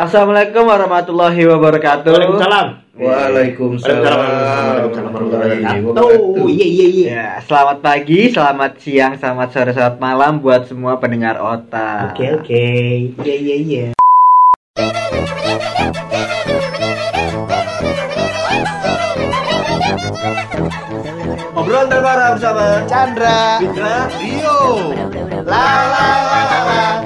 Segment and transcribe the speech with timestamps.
[0.00, 2.08] Assalamualaikum warahmatullahi wabarakatuh.
[2.08, 2.66] Waalaikumsalam.
[2.96, 4.00] Waalaikumsalam.
[4.00, 5.92] Waalaikumsalam warahmatullahi wabarakatuh.
[5.92, 6.48] wabarakatuh.
[6.48, 7.08] Iya iya iya.
[7.12, 12.16] Ya, selamat pagi, selamat siang, selamat sore, selamat malam buat semua pendengar Ota.
[12.16, 12.64] Oke oke.
[13.20, 13.84] Iya iya iya.
[21.52, 23.60] Obrolan terbaru bersama Chandra.
[23.60, 24.08] Fitra.
[24.16, 24.96] Rio.
[25.44, 26.99] La la la la la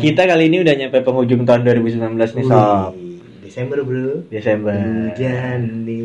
[0.00, 2.92] Kita kali ini udah nyampe penghujung tahun 2019 nih, Sob.
[3.40, 4.24] Desember bro.
[4.30, 4.72] Desember.
[4.72, 5.96] Hujan di.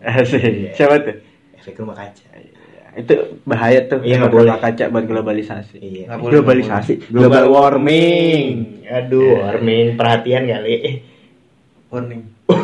[0.00, 0.72] Asik.
[0.74, 1.16] Siapa tuh?
[1.54, 2.24] Efek rumah kaca.
[2.96, 4.02] Itu bahaya tuh.
[4.02, 4.58] Iya, nggak Buat boleh.
[4.58, 5.76] kaca buat globalisasi.
[5.78, 6.04] Iya.
[6.16, 8.44] Boleh, Globalisasi, nggak global warming.
[8.88, 11.04] Aduh, warning perhatian kali.
[11.88, 12.22] Warning.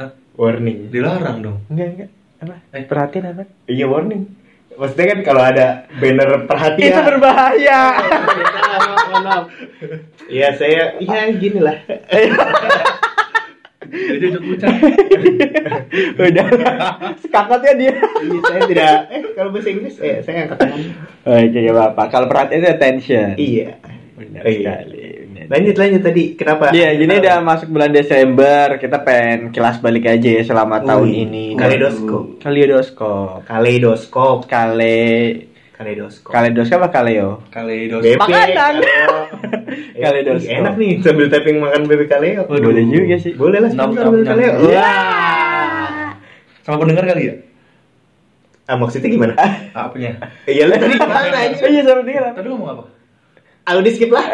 [0.00, 0.10] Hah?
[0.34, 0.88] warning.
[0.88, 1.58] Dilarang dong.
[1.68, 2.10] Enggak, enggak.
[2.40, 2.54] Apa?
[2.72, 2.84] Eh.
[2.88, 3.44] Perhatian apa?
[3.68, 4.22] Iya warning.
[4.70, 6.88] Maksudnya kan kalau ada banner perhatian.
[6.88, 7.80] Itu berbahaya.
[9.10, 9.44] Mohon maaf.
[10.26, 11.76] Iya saya, iya gini lah.
[13.90, 14.70] Jadi udah pucat.
[16.14, 16.46] udah.
[17.18, 17.94] Sekakatnya dia.
[18.22, 18.96] Iya, saya tidak.
[19.10, 20.80] Eh kalau bahasa Inggris, eh saya angkat tangan.
[21.26, 22.06] Oke, ya Bapak.
[22.08, 23.28] Kalau perhatian itu attention.
[23.34, 23.68] Iya.
[24.14, 24.72] Benar Iya.
[24.84, 25.02] sekali.
[25.26, 25.44] benar.
[25.50, 26.24] Lanjut lanjut tadi.
[26.36, 26.64] Kenapa?
[26.70, 31.24] Iya, jadi udah masuk bulan Desember, kita pengen kilas balik aja ya selama tahun Wih,
[31.26, 31.44] ini.
[31.56, 32.38] Kaleidoskop.
[32.38, 33.42] Kaleidoskop.
[33.42, 34.38] Kaleidoskop.
[34.46, 35.00] Kale
[35.80, 36.28] Kaleidoskop.
[36.36, 37.40] Kaleidoskop apa kaleo?
[37.48, 38.04] Kaleidos.
[38.04, 38.48] BP, Makanan.
[38.52, 39.12] kaleo.
[39.96, 40.52] Eh, Kaleidoskop.
[40.60, 42.44] Enak nih sambil tapping makan bebek kaleo.
[42.44, 42.68] Waduh.
[42.68, 43.32] Boleh juga sih.
[43.32, 44.50] Boleh lah Nom, sponsor nom, bebek kaleo.
[44.60, 44.76] Iya.
[44.76, 46.12] Wah.
[46.60, 47.34] Sama pendengar kali ya?
[48.68, 49.32] Ah maksudnya gimana?
[49.72, 50.20] Apanya?
[50.44, 51.64] Iya lu tadi gimana aja?
[51.64, 52.32] Iya sama dia lah.
[52.36, 52.84] Tadi ngomong apa?
[53.64, 54.26] Ah udah skip lah.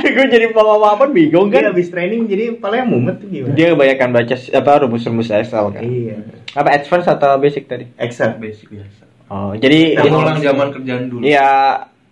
[0.00, 1.76] gue jadi mau ngomong apa bingung Dia kan?
[1.76, 3.52] habis training jadi palanya mumet tuh gimana?
[3.52, 5.82] Dia kebanyakan baca apa rumus-rumus Excel kan.
[5.84, 6.16] Iya.
[6.56, 7.84] Apa advance atau basic tadi?
[8.00, 8.40] Excel.
[8.40, 9.11] Basic biasa.
[9.32, 11.24] Oh, jadi Nah, ini- Mengulang zaman kerjaan dulu.
[11.24, 11.50] Iya,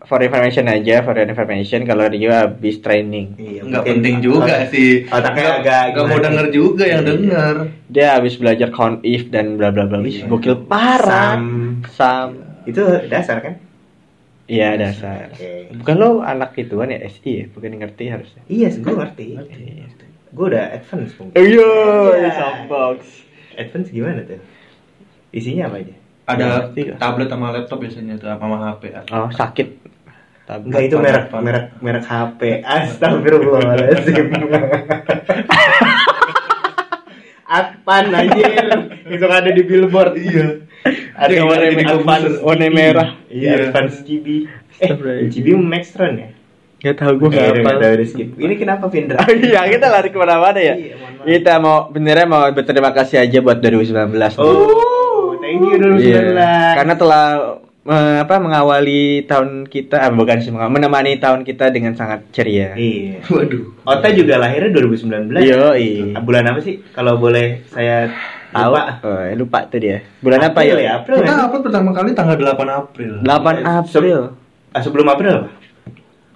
[0.00, 3.36] for information aja, for information kalau Rio habis training.
[3.36, 5.04] Iya, Enggak mungkin penting juga otak- sih.
[5.04, 7.10] Otaknya Nggak- agak nggak mau denger juga yang Iya.
[7.10, 7.54] denger.
[7.86, 10.00] Dia habis belajar count if dan bla bla bla.
[10.00, 10.25] Iya.
[10.26, 11.36] Gokil parah.
[11.36, 11.44] Sam.
[11.86, 12.28] Sam.
[12.64, 13.54] Itu dasar kan?
[14.47, 15.28] Iya, dasar.
[15.31, 15.76] Oke.
[15.76, 17.44] Bukan lo anak ituan ya SI ya?
[17.47, 18.42] Bukan ngerti harusnya.
[18.47, 19.26] Iya, gue ngerti.
[19.37, 19.87] Iya.
[20.31, 21.37] Gue udah advance mungkin.
[21.37, 21.70] Iya,
[22.32, 22.98] softbox.
[23.54, 24.41] Advance gimana tuh?
[25.31, 25.94] Isinya apa aja?
[26.36, 26.96] Ada nggak?
[26.98, 28.82] tablet sama laptop biasanya tuh sama HP.
[29.10, 29.68] Oh, sakit.
[30.46, 30.66] Tablet.
[30.70, 31.36] Enggak itu merek apa?
[31.42, 32.41] merek merek HP.
[32.62, 34.26] Astagfirullahaladzim.
[37.50, 38.46] Apaan anjir?
[39.10, 40.14] Itu kan ada di billboard.
[40.14, 40.62] Iya.
[41.19, 41.98] Ada Yang warna merah.
[42.46, 43.08] Warna merah.
[43.26, 43.74] Iya, Iya.
[43.74, 44.26] advance GB.
[44.80, 45.26] Eh.
[45.28, 46.28] GB Maxtron ya?
[46.80, 47.76] Gak tau gue gak apa.
[47.76, 48.40] udah skip.
[48.40, 49.20] Ini kenapa Vindra?
[49.36, 50.74] Iya, kita lari ke mana-mana ya.
[50.80, 50.96] Iya.
[51.20, 54.16] Kita mau benernya mau berterima kasih aja buat 2019.
[54.16, 54.40] nih.
[54.40, 54.80] Oh,
[55.50, 56.06] thank you 2019.
[56.06, 56.22] Iya,
[56.78, 57.25] Karena telah
[57.91, 62.78] eh, apa mengawali tahun kita, ah, bukan sih menemani tahun kita dengan sangat ceria.
[62.78, 63.25] Iya.
[63.34, 63.83] Waduh.
[63.83, 65.34] Ota juga lahirnya 2019.
[65.43, 66.15] Yo, iya.
[66.22, 66.78] Bulan apa sih?
[66.94, 68.06] Kalau boleh saya
[68.50, 68.71] Tahu?
[68.75, 68.83] lupa.
[69.03, 69.99] Oh, lupa tuh dia.
[70.22, 70.91] Bulan apa April ya?
[71.03, 71.44] April Kita ya?
[71.47, 73.12] upload pertama kali tanggal 8 April.
[73.22, 74.19] 8 April.
[74.71, 75.50] Ah, sebelum April apa?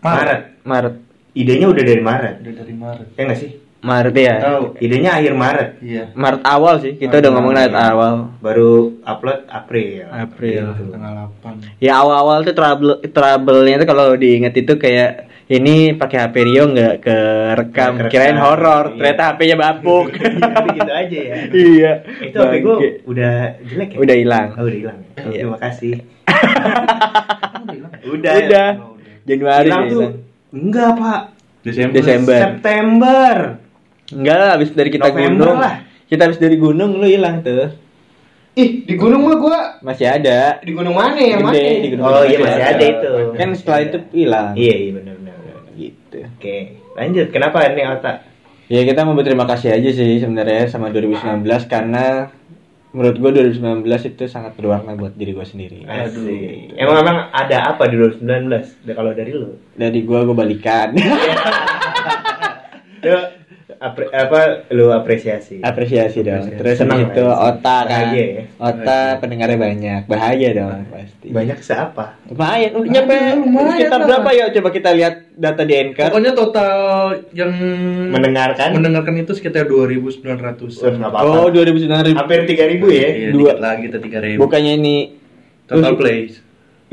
[0.03, 0.41] Maret.
[0.67, 0.95] Maret.
[1.35, 2.35] Idenya udah dari Maret.
[2.47, 3.09] Udah dari Maret.
[3.19, 3.51] Ya nggak sih?
[3.85, 4.35] Maret ya.
[4.41, 4.65] Tahu.
[4.81, 5.69] Idenya akhir Maret.
[5.79, 6.05] Iya.
[6.13, 6.93] Maret awal sih.
[6.95, 7.69] Kita Maret udah ngomongin awal.
[7.69, 8.15] Maret awal.
[8.41, 8.73] Baru
[9.05, 10.05] upload April.
[10.09, 10.65] April.
[10.73, 10.85] Gitu.
[10.91, 11.13] Tanggal
[11.45, 11.61] 8.
[11.79, 15.11] Ya awal-awal tuh trouble trouble-nya tuh kalau diinget itu kayak
[15.45, 17.61] ini pakai HP Rio nggak kerekam,
[17.95, 18.11] Nggak kerekam.
[18.11, 18.97] kirain horor, Iya.
[18.97, 20.07] ternyata HP-nya bapuk.
[20.17, 21.37] Tapi gitu aja ya.
[21.69, 21.93] iya.
[22.23, 23.99] Itu HP gue udah jelek ya?
[24.01, 24.49] Udah hilang.
[24.57, 24.99] Oh, udah hilang.
[25.15, 25.41] Eh, Iya.
[25.45, 25.95] Terima kasih.
[28.05, 28.33] Udah.
[28.39, 28.69] Udah.
[28.81, 28.97] Oh.
[29.25, 30.09] Januari Hilang tuh.
[30.51, 31.21] Enggak, Pak.
[31.61, 31.95] Desember.
[31.97, 32.39] Desember.
[32.39, 33.35] September.
[34.07, 35.59] Enggak lah, habis dari kita November gunung.
[35.59, 35.75] lah.
[36.05, 37.73] Kita habis dari gunung lu hilang tuh.
[38.55, 40.61] Ih, di gunung mah gua Masih ada.
[40.61, 41.83] di gunung mana yang Gede, mana?
[41.83, 42.71] di gunung oh iya masih ada.
[42.71, 43.13] ada itu.
[43.35, 44.53] Kan setelah itu hilang.
[44.55, 45.35] Iya, iya benar benar.
[45.75, 46.17] Gitu.
[46.31, 46.57] Oke,
[46.95, 47.27] lanjut.
[47.29, 48.17] Kenapa ini otak?
[48.65, 52.31] Ya kita mau berterima kasih aja sih sebenarnya sama 2019 karena
[52.91, 55.83] menurut gua 2019 itu sangat berwarna buat diri gua sendiri.
[55.83, 56.73] Asik.
[56.75, 58.23] Emang emang ada apa di 2019?
[58.85, 59.59] Da- Kalau dari lu?
[59.75, 60.95] Dari gua gua balikan.
[63.85, 65.61] Apre- apa lu apresiasi?
[65.61, 66.41] Apresiasi dong.
[66.41, 66.57] Apresiasi.
[66.57, 67.45] Terus Senang habis itu lah ya.
[67.53, 68.05] Ota kan.
[68.17, 68.25] Ya.
[68.57, 70.01] Ota pendengarnya banyak.
[70.09, 71.29] Bahaya dong pasti.
[71.29, 72.17] Banyak seapa?
[72.27, 72.71] Lumayan.
[72.73, 74.01] Udah nyampe lumayan lah.
[74.09, 74.45] berapa ya?
[74.51, 76.09] Coba kita lihat data di Anchor.
[76.09, 76.75] Pokoknya total
[77.37, 77.53] yang
[78.09, 78.73] Mendengarkan?
[78.73, 80.25] mendengarkan itu sekitar 2.900.
[80.81, 81.37] Wah, nggak apa-apa.
[81.45, 82.17] Oh, 2009 ribu.
[82.17, 83.09] Hampir 3000 ya?
[83.13, 83.53] Iya, Dua.
[83.53, 84.41] dikit lagi kita 3.000.
[84.41, 84.97] Bukannya ini
[85.65, 86.44] Total plays.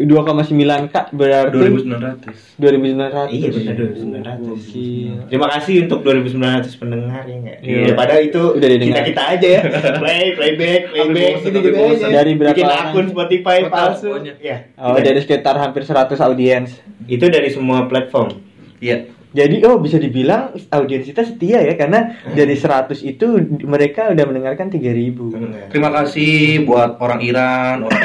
[0.03, 0.53] 2,9
[0.87, 2.57] K berarti 2900.
[2.57, 3.29] 2900.
[3.29, 4.47] Iya benar 2900.
[4.47, 5.13] Gokil.
[5.27, 7.57] Terima kasih untuk 2900 pendengar ya enggak?
[7.61, 7.77] Iya.
[7.85, 9.61] Daripada itu Udah kita kita aja ya.
[10.01, 12.07] Play, playback, playback gitu gitu bosen.
[12.07, 12.15] aja.
[12.17, 12.85] Dari berapa Bikin orang?
[12.89, 14.11] akun Spotify Total palsu.
[14.39, 14.57] Ya.
[14.75, 16.69] Oh, dari sekitar hampir 100 audiens.
[17.05, 18.39] itu dari semua platform.
[18.77, 19.09] Iya.
[19.31, 23.27] Jadi oh bisa dibilang audiens kita setia ya karena dari 100 itu
[23.63, 25.71] mereka udah mendengarkan 3000.
[25.71, 27.95] Terima kasih buat orang Iran, orang,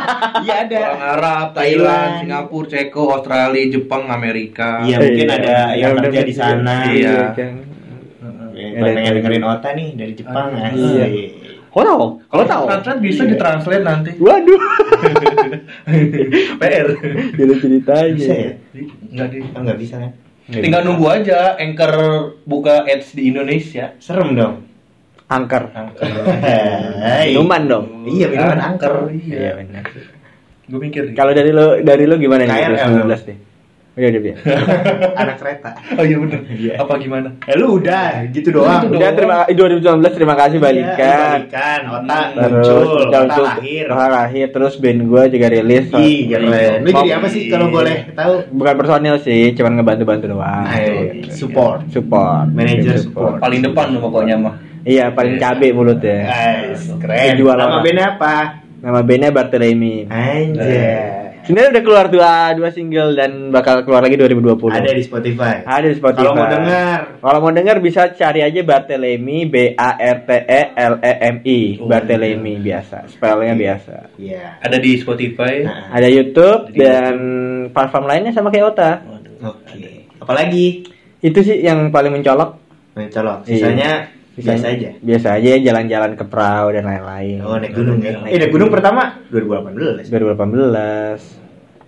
[0.46, 0.78] Iya ada.
[0.78, 2.10] orang Arab, Thailand, Thailand.
[2.22, 4.78] Singapura, Ceko, Australia, Jepang, Amerika.
[4.80, 6.74] Iya mungkin Iya, ada yang udah kerja di sana.
[6.86, 7.18] Iya.
[7.34, 7.46] Ada
[8.78, 11.06] Pengen yang dengerin Ota nih dari Jepang Ah, iya.
[11.68, 12.04] Kau tahu?
[12.24, 12.62] Kau tahu?
[12.64, 13.30] Translate bisa Iya.
[13.34, 14.10] ditranslate nanti.
[14.16, 14.60] Waduh.
[16.62, 16.88] PR.
[17.34, 18.14] Jadi ceritanya.
[18.14, 18.52] Bisa ya?
[19.10, 19.38] Enggak di.
[19.44, 20.12] Oh, nggak bisa kan?
[20.46, 21.94] Tinggal nunggu aja Anchor
[22.46, 23.98] buka ads di Indonesia.
[23.98, 24.54] Serem dong.
[25.26, 25.74] Angker.
[25.74, 27.34] Hai.
[27.34, 27.86] Minuman dong.
[28.06, 29.10] Iya, minuman Anchor.
[29.10, 29.52] Iya Iya.
[29.58, 29.84] benar.
[30.66, 31.02] Gue mikir.
[31.18, 32.50] Kalau dari lo dari lo gimana nih?
[32.50, 32.74] KRL.
[33.10, 33.38] 2019 nih.
[33.96, 34.36] Udah udah biar.
[35.16, 35.70] Anak kereta.
[35.96, 36.40] Oh iya bener.
[36.52, 36.72] Iya.
[36.76, 37.32] Apa gimana?
[37.48, 38.84] Eh lu udah, gitu doang.
[38.84, 39.80] Itu Udah terima 2019
[40.12, 41.28] terima kasih Iya, balikan.
[41.32, 43.84] balikan, otak Terus muncul, udah otak lahir.
[43.88, 45.86] otak lahir terus band gua juga rilis.
[45.88, 46.78] Keren.
[46.84, 48.34] Lu jadi apa sih kalau boleh tahu?
[48.52, 50.64] Bukan personil sih, cuman ngebantu-bantu doang.
[50.68, 50.92] Ayo,
[51.32, 51.88] support.
[51.88, 52.52] Support.
[52.52, 53.40] Manager Tim support.
[53.40, 54.54] Paling depan lo pokoknya mah.
[54.84, 56.28] Iya, paling cabe mulutnya.
[56.28, 57.32] Guys, keren.
[57.34, 58.34] Jual Nama bandnya apa?
[58.76, 60.04] Nama bandnya Bartolemi.
[60.06, 61.15] Anjay.
[61.46, 64.66] Sebenarnya udah keluar dua dua single dan bakal keluar lagi 2020.
[64.66, 65.62] Ada di Spotify.
[65.62, 66.26] Ada di Spotify.
[66.26, 70.62] Kalau mau dengar, Kalau mau dengar bisa cari aja Barthelemy B A R T E
[70.74, 71.60] L E M I.
[71.78, 74.10] Oh, Barthelemy biasa, spellnya biasa.
[74.18, 74.58] iya.
[74.58, 75.62] Ada di Spotify.
[75.62, 77.16] Nah, Ada YouTube Di dan
[77.70, 78.90] platform lainnya sama kayak Ota.
[79.46, 80.10] Oke.
[80.18, 80.82] Apalagi?
[81.22, 82.58] Itu sih yang paling mencolok.
[82.98, 83.46] Mencolok.
[83.46, 83.54] Iya.
[83.54, 84.88] Sisanya Sisanya biasa aja.
[84.98, 87.38] Biasa aja jalan-jalan ke perahu dan lain-lain.
[87.40, 88.12] Oh, naik gunung ya.
[88.16, 90.06] Naik Eh, naik gunung pertama 2018.
[90.06, 91.20] 2018.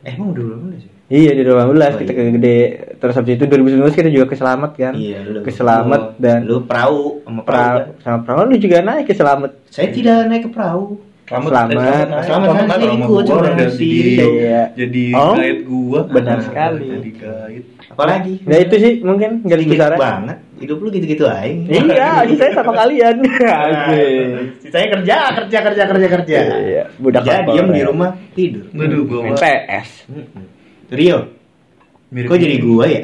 [0.00, 0.90] Eh, emang 2018 ya?
[1.08, 2.20] Iya di 2018 Oh, kita iya.
[2.20, 2.56] ke gede
[2.98, 4.92] terus habis itu 2019 kita juga ke Selamat kan.
[4.92, 5.40] Iya, lu.
[5.40, 7.48] Ke Selamat Lu- dan lu perahu sama perahu.
[7.48, 7.86] perahu kan?
[7.98, 9.50] sama perahu lu juga naik ke Selamat.
[9.66, 11.00] Saya tidak naik ke perahu.
[11.28, 11.69] Selamat, Selamat.
[11.69, 14.16] eh, Selamat, saya sama ikut, gua cuma udah si-
[14.72, 15.20] jadi Iya.
[15.20, 16.00] Oh, guide gua.
[16.08, 16.88] benar sekali.
[16.88, 17.66] Jadi guide.
[17.88, 18.32] Apalagi?
[18.42, 19.92] Nah itu sih mungkin garis besar.
[19.94, 20.38] banget.
[20.58, 21.44] Hidup lu gitu-gitu aja.
[21.44, 23.16] Iya, ini saya sama kalian.
[23.44, 24.58] Nah, Asik.
[24.58, 26.38] Sisanya kerja, kerja, kerja, kerja, kerja.
[26.58, 28.64] Iya, budak Kerja, diem di rumah, tidur.
[28.72, 29.88] Waduh, gua PS.
[30.88, 31.19] Rio,
[32.08, 33.02] mirip- kok jadi gua ya?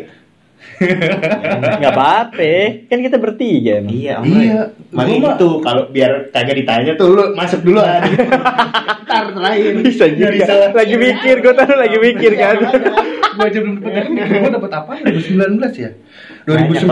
[0.76, 2.54] Enggak apa-apa,
[2.86, 3.78] kan kita bertiga.
[3.78, 3.90] emang.
[3.90, 4.60] Iya, Iya.
[4.90, 8.10] Makanya Gua mah- itu kalau biar kagak ditanya tuh lu masuk dulu aja.
[9.04, 9.72] Ntar terakhir.
[9.80, 10.30] Bisa juga.
[10.30, 10.54] Bisa.
[10.70, 12.56] Lagi mikir, gue tahu lagi mikir kan.
[13.34, 15.90] gua aja belum dapat ini gua dapat apa 2019 ya
[16.46, 16.86] 2019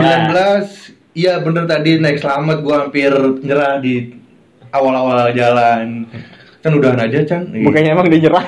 [1.15, 4.11] iya bener tadi naik selamat gua hampir nyerah di
[4.67, 6.03] awal-awal jalan
[6.63, 7.67] kan udahan aja Chan Iya.
[7.67, 8.45] Bukannya emang dia nyerah.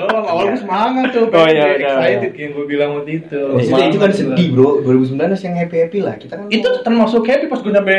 [0.00, 3.40] Oh, awal gua semangat tuh, Oh, iya, kayak iya, excited yang gue bilang waktu itu.
[3.54, 6.14] Maksudnya itu kan sedih bro, 2019 yang happy happy lah.
[6.18, 7.96] Kita kan Itu termasuk happy pas gue nyampe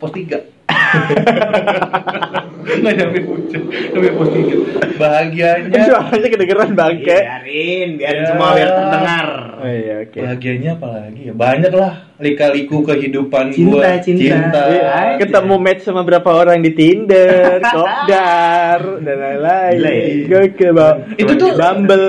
[0.00, 0.40] pos 3
[2.80, 7.18] Nggak nyampe puncak, nyampe pos 3 Bahagianya Suaranya kedengeran bangke.
[7.18, 8.28] biarin, biarin Ya.
[8.28, 9.26] semua biar terdengar.
[9.56, 10.18] Oh iya, oke.
[10.18, 11.32] Bahagianya apa lagi ya?
[11.32, 13.96] Banyak lah lika-liku kehidupan Cinta, gua.
[13.98, 14.20] cinta.
[14.20, 14.60] cinta.
[14.66, 15.16] Iya, aja.
[15.18, 19.76] ketemu match sama berapa orang di Tinder, Kopdar, dan lain-lain.
[19.78, 19.92] Ya.
[20.28, 20.96] Gokil, Bang.
[21.14, 22.08] Itu tuh- Bumble,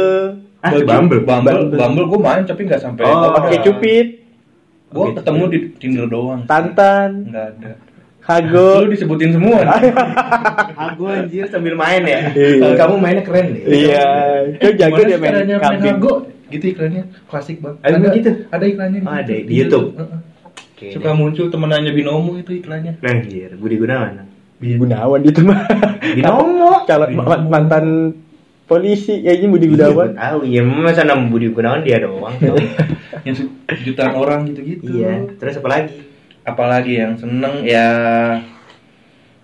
[0.59, 0.85] Ah, Bumble?
[0.85, 1.73] Bumble, Bumble.
[1.73, 3.01] Bumble gue main tapi nggak sampai.
[3.03, 4.07] Oh, Oke Cupid,
[4.91, 6.43] Gue ketemu di Tinder doang.
[6.45, 7.71] Tantan, Nggak ada.
[8.21, 8.85] Hago.
[8.85, 9.65] Lu disebutin semua.
[10.93, 12.29] Aku anjir sambil main ya.
[12.31, 12.77] Iya.
[12.77, 13.63] Kamu mainnya keren deh.
[13.65, 14.07] Iya,
[14.55, 15.81] itu jago Gimana dia main main.
[15.81, 16.13] Hago?
[16.51, 17.75] Gitu iklannya klasik bang.
[17.81, 18.29] Ada begitu?
[18.53, 18.99] Ada iklannya.
[19.07, 19.87] Oh, ada di YouTube?
[19.97, 20.19] Heeh.
[20.51, 20.87] Oke.
[20.93, 23.01] Suka muncul temenannya binomo itu iklannya.
[23.01, 24.27] Anjir, Budi Gunawan.
[24.61, 25.65] Gunawan itu mah.
[26.13, 26.73] Binomo.
[26.89, 28.13] Calon ma- mantan
[28.69, 30.09] polisi kayaknya Budi Gunawan.
[30.13, 30.39] Iya, tahu.
[30.45, 32.35] Iya, masa nama Budi Gunawan dia doang.
[33.25, 33.53] Yang
[33.85, 34.85] jutaan orang gitu-gitu.
[34.97, 35.25] iya.
[35.37, 36.10] Terus apa lagi?
[36.43, 37.87] Apalagi yang seneng ya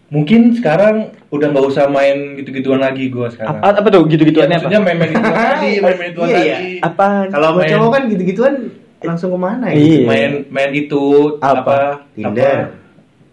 [0.07, 3.59] mungkin sekarang udah nggak usah main gitu-gituan lagi gua sekarang.
[3.59, 4.87] Apa, apa tuh gitu-gituannya Ya, maksudnya apa?
[4.87, 6.47] main-main itu tadi, main-main itu Iya, tadi.
[6.47, 6.57] iya.
[6.81, 7.07] Apa?
[7.27, 7.69] Kalau Main.
[7.69, 8.53] cowok kan gitu-gituan
[8.97, 9.75] langsung ke mana ya?
[9.75, 10.01] Iya.
[10.05, 11.03] Main main itu
[11.37, 11.59] Apa?
[11.59, 11.79] apa?
[12.13, 12.57] Tinder.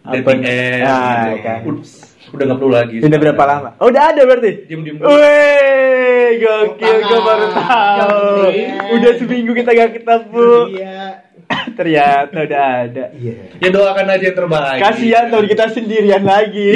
[0.02, 0.12] Apa?
[0.12, 1.37] Dating apps Ah, gitu.
[1.40, 1.61] kan.
[1.64, 1.87] Ud-
[2.26, 2.97] Udah nggak perlu lagi.
[2.99, 3.68] Udah berapa lama?
[3.78, 4.50] Oh, udah ada berarti?
[4.66, 4.99] Diem-diem.
[4.99, 8.26] Wih, gokil, gue baru tahu.
[8.50, 8.75] Iya.
[8.90, 10.50] Udah seminggu kita gak ketemu.
[10.75, 11.24] Iya.
[11.75, 13.04] Ternyata udah ada.
[13.14, 13.35] Iya.
[13.59, 14.81] Ya doakan aja yang terbaik.
[14.81, 16.71] Kasihan tahun kita sendirian lagi.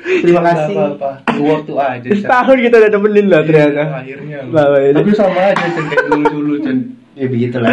[0.00, 0.74] Terima kasih.
[0.74, 1.10] Apa, -apa.
[1.38, 2.08] Waktu aja.
[2.08, 3.82] Setahun kita udah nemenin lah ternyata.
[3.84, 4.38] Iya, Akhirnya.
[4.48, 4.96] ini.
[4.96, 6.78] Tapi sama aja kayak dulu-dulu Chan.
[7.14, 7.70] Ya begitulah.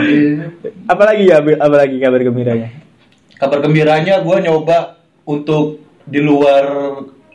[0.92, 2.70] Apalagi ya, apalagi kabar gembiranya?
[3.38, 6.66] Kabar gembiranya gue nyoba untuk di luar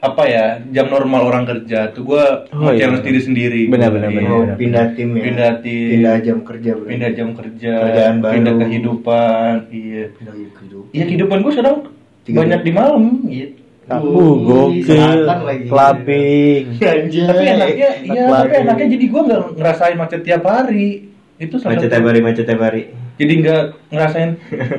[0.03, 2.85] apa ya jam normal orang kerja tuh gue Oh, iya.
[2.85, 4.19] challenge diri sendiri Benar, benar, Iya.
[4.19, 4.33] benar.
[4.33, 5.23] Oh, pindah tim ya.
[5.23, 5.89] Pindah tim.
[5.93, 6.91] Pindah jam kerja berarti.
[6.91, 8.35] pindah jam kerja Kerjaan baru.
[8.35, 10.91] pindah kehidupan iya Pindah kehidupan.
[10.91, 11.77] iya kehidupan gue sekarang
[12.23, 12.67] Tiga banyak jam.
[12.67, 13.99] di malam gitu Uh,
[14.41, 15.27] gokil.
[15.67, 16.65] Clubbing.
[16.81, 17.27] Anjay.
[17.27, 22.05] tapi enaknya iya tapi enaknya jadi gue nggak ngerasain macet tiap hari itu Macet tiap
[22.05, 22.83] hari, macet tiap hari.
[23.13, 24.31] Jadi nggak ngerasain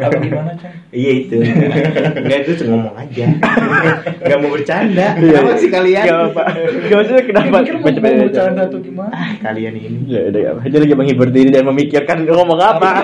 [0.01, 1.41] apa gimana cang Iya itu.
[1.41, 3.25] Enggak itu cuma ngomong aja.
[4.21, 5.07] Enggak mau bercanda.
[5.17, 5.41] Iya.
[5.41, 6.05] Kenapa sih kalian?
[6.05, 6.43] Gak apa.
[6.85, 7.55] Gak maksudnya kenapa?
[7.65, 9.97] Mau bercanda atau gimana Ah, kalian ini.
[10.05, 10.61] Ya udah gak apa.
[10.69, 12.89] Dia lagi menghibur diri dan memikirkan ngomong apa.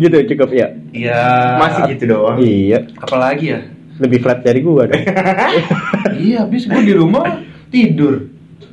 [0.00, 0.66] gitu cukup ya.
[0.96, 1.20] iya
[1.60, 2.40] Masih gitu doang.
[2.40, 2.88] Iya.
[2.96, 3.60] apalagi ya
[4.00, 5.04] Lebih flat dari gua dong.
[6.16, 8.24] iya habis gue di rumah tidur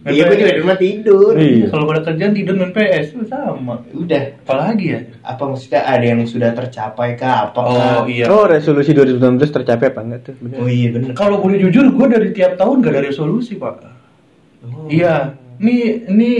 [0.08, 1.32] Iya, gue juga di rumah tidur.
[1.36, 1.66] Iya.
[1.68, 4.24] kalau pada kerjaan tidur main PS itu sama Udah.
[4.42, 7.52] apalagi ya Apa maksudnya ada yang sudah tercapai kah?
[7.52, 8.02] Apakah?
[8.02, 10.34] oh iya Oh resolusi 2019 tercapai apa enggak tuh?
[10.40, 10.58] Bener.
[10.58, 11.12] Oh iya bener.
[11.14, 14.00] kalau boleh jujur gue dari tiap tahun gak ada resolusi pak
[14.58, 14.90] Oh.
[14.90, 16.32] iya ini ini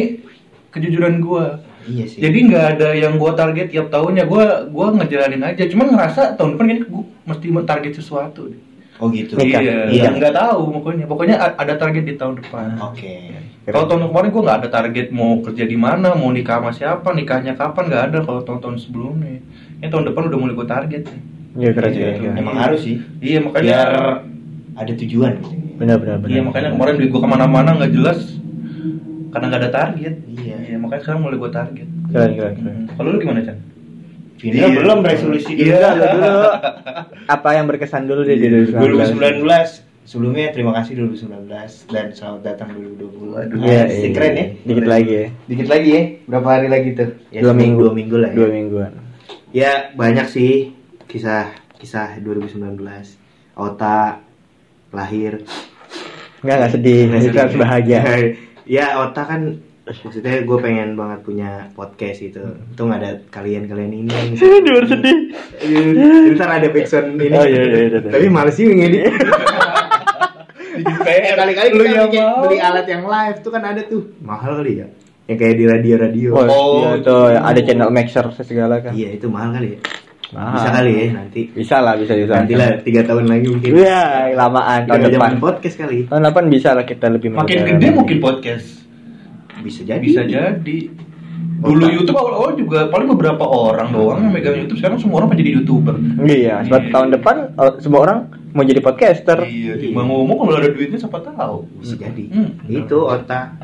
[0.74, 1.46] kejujuran gue
[1.88, 2.20] Iya sih.
[2.20, 4.44] jadi nggak ada yang gue target tiap tahunnya gue
[4.76, 8.60] gua ngejalanin aja cuman ngerasa tahun depan kayaknya gue mesti target sesuatu deh.
[8.98, 9.38] Oh gitu.
[9.38, 9.62] Nikah.
[9.62, 10.10] iya Iya.
[10.10, 13.30] nggak tahu pokoknya pokoknya ada target di tahun depan Oke.
[13.68, 17.12] Kalau tahun kemarin gue nggak ada target mau kerja di mana, mau nikah sama siapa,
[17.12, 19.44] nikahnya kapan nggak ada kalau tahun-tahun sebelumnya.
[19.78, 21.04] Ini tahun depan udah mulai gue target.
[21.52, 22.36] Iya keren Iya, keren.
[22.40, 22.96] Emang harus sih.
[23.20, 23.66] Iya makanya.
[23.68, 23.90] Biar
[24.74, 25.52] ada tujuan gitu.
[25.78, 26.32] Benar benar benar.
[26.32, 28.20] Iya makanya kemarin gue ke mana-mana nggak jelas
[29.30, 30.14] karena nggak ada target.
[30.32, 30.56] Iya.
[30.64, 31.88] Iya makanya sekarang mulai gue target.
[32.08, 32.56] Keren keren keren.
[32.64, 32.86] Hmm.
[32.96, 33.58] Kalau lu gimana Chan?
[34.38, 35.78] Vina belum resolusi Iya.
[35.78, 35.90] dia.
[35.94, 36.42] Lu dulu
[37.36, 39.44] apa yang berkesan dulu deh di 2019?
[39.44, 39.50] 2019
[40.04, 41.52] sebelumnya terima kasih 2019
[41.90, 44.10] dan selamat datang 2020 Aduh, Iya, asik, iya.
[44.14, 45.26] keren ya Dikit lagi ya.
[45.44, 47.80] dikit lagi ya berapa hari lagi tuh ya, dua minggu.
[47.82, 48.92] dua minggu lah ya Dua mingguan.
[49.52, 50.72] ya banyak sih
[51.04, 52.78] kisah kisah 2019
[53.54, 54.22] Ota
[54.90, 55.44] lahir
[56.38, 58.00] Enggak enggak sedih, kita harus bahagia.
[58.78, 59.42] ya Ota kan
[59.98, 62.42] maksudnya gue pengen banget punya podcast gitu.
[62.42, 64.12] Untung ada kalian-kalian ini.
[64.36, 65.18] Yang Aduh sedih.
[66.34, 67.32] Ntar ada backsound ini.
[67.32, 68.00] Oh, iya, iya, iya, iya.
[68.06, 69.08] tapi males juga ngedit.
[70.78, 74.14] Eh kali-kali Lu kita yang bikin- beli alat yang live tuh kan ada tuh.
[74.22, 74.88] Mahal kali ya?
[75.26, 76.30] Yang kayak di radio-radio.
[76.32, 77.02] Oh, Oh, iya.
[77.02, 78.94] tuh ada channel mixer segala kan.
[78.94, 79.80] iya itu mahal kali ya.
[80.28, 80.54] Mahal.
[80.54, 81.42] bisa kali ya nanti.
[81.50, 82.34] Bisa lah, bisa bisa.
[82.36, 83.72] nanti lah tiga tahun lagi mungkin.
[83.74, 84.04] Iya,
[84.36, 85.12] lamaan tahun depan.
[85.16, 85.98] zaman podcast kali.
[86.06, 88.68] Tahun depan bisa lah kita lebih Makin gede mungkin podcast.
[89.68, 90.80] Bisa jadi Bisa jadi.
[91.58, 91.90] Dulu Otak.
[91.92, 94.78] YouTube awal-awal juga paling beberapa orang doang yang megang YouTube.
[94.78, 95.96] Sekarang semua orang menjadi youtuber.
[96.24, 96.92] Iya, sebab Iya.
[96.92, 98.18] tahun depan oh, semua orang
[98.52, 99.38] mau jadi podcaster.
[99.42, 101.66] Iya, timbang ngomong kalau ada duitnya siapa tahu.
[101.78, 102.50] bisa jadi Hmm.
[102.68, 103.58] itu Ota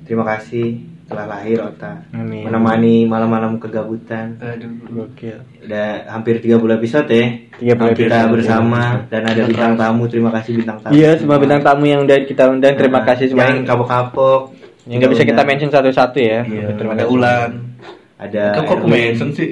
[0.00, 2.42] terima kasih telah lahir Ota Amin.
[2.42, 4.70] menemani malam-malam kegabutan Aduh.
[4.86, 5.42] Gokil.
[5.60, 7.26] udah hampir 30 episode ya
[7.58, 8.30] 30 kita episode.
[8.32, 12.18] bersama dan ada bintang tamu terima kasih bintang tamu Iya, semua bintang tamu yang udah
[12.24, 14.54] kita undang terima Nah, kasih semua yang kapok-kapok
[14.86, 16.40] yang nggak bisa kita mention satu-satu ya.
[16.42, 17.12] Iya, terima ada kasih.
[17.12, 17.50] Ulan.
[18.16, 19.48] ada Kok kok mention sih?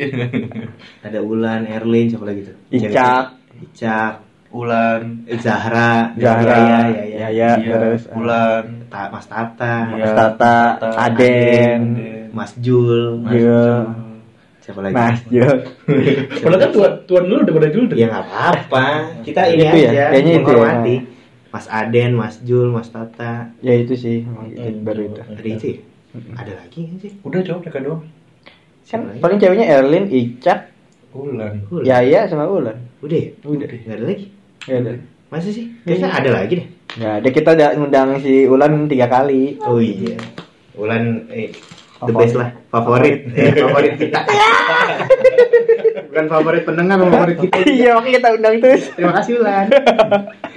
[1.06, 3.24] ada Ulan Erlin siapa lagi tuh Icak.
[3.62, 4.12] Icak
[4.48, 5.28] Ulan.
[5.36, 8.64] Zahra Zahra, ya ya ya, Yaya, Iya, terus Ulan.
[8.86, 9.96] Ta- Mas Tata Iya.
[9.98, 10.56] Mas Tata,
[10.98, 11.80] Aden,
[12.30, 13.76] Mas Jul Mas Jul.
[14.58, 15.56] siapa lagi Mas Jul.
[16.38, 17.96] Padahal kan tuan tuan dulu udah pada dulu deh.
[17.96, 18.86] ya nggak apa-apa
[19.22, 20.96] kita ini ya, aja kayaknya itu ya.
[21.48, 24.82] Mas Aden Mas Jul Mas Tata Ya itu sih, emang itu Hmm.
[24.82, 25.20] baru itu.
[25.22, 25.78] ada itu ya
[26.34, 28.02] ada lagi nggak sih Udah jawab mereka doang.
[28.84, 30.72] Kan paling ceweknya Erlin, Icak,
[31.10, 31.60] Ulan.
[31.68, 31.84] Ulan.
[31.84, 32.76] Yaya sama Ulan.
[32.98, 33.68] udah ya Udah.
[33.68, 34.26] nggak ada lagi
[34.64, 34.94] Ya udah.
[35.28, 39.60] masa sih kayaknya ada lagi deh Nggak ada kita udah ngundang si Ulan tiga kali.
[39.60, 40.16] Oh iya.
[40.74, 41.52] Ulan eh,
[42.00, 44.20] the best lah, favorit, eh, favorit kita.
[46.08, 47.58] Bukan favorit pendengar, favorit kita.
[47.60, 48.82] Iya, makanya kita undang terus.
[48.90, 49.66] Terima kasih Ulan.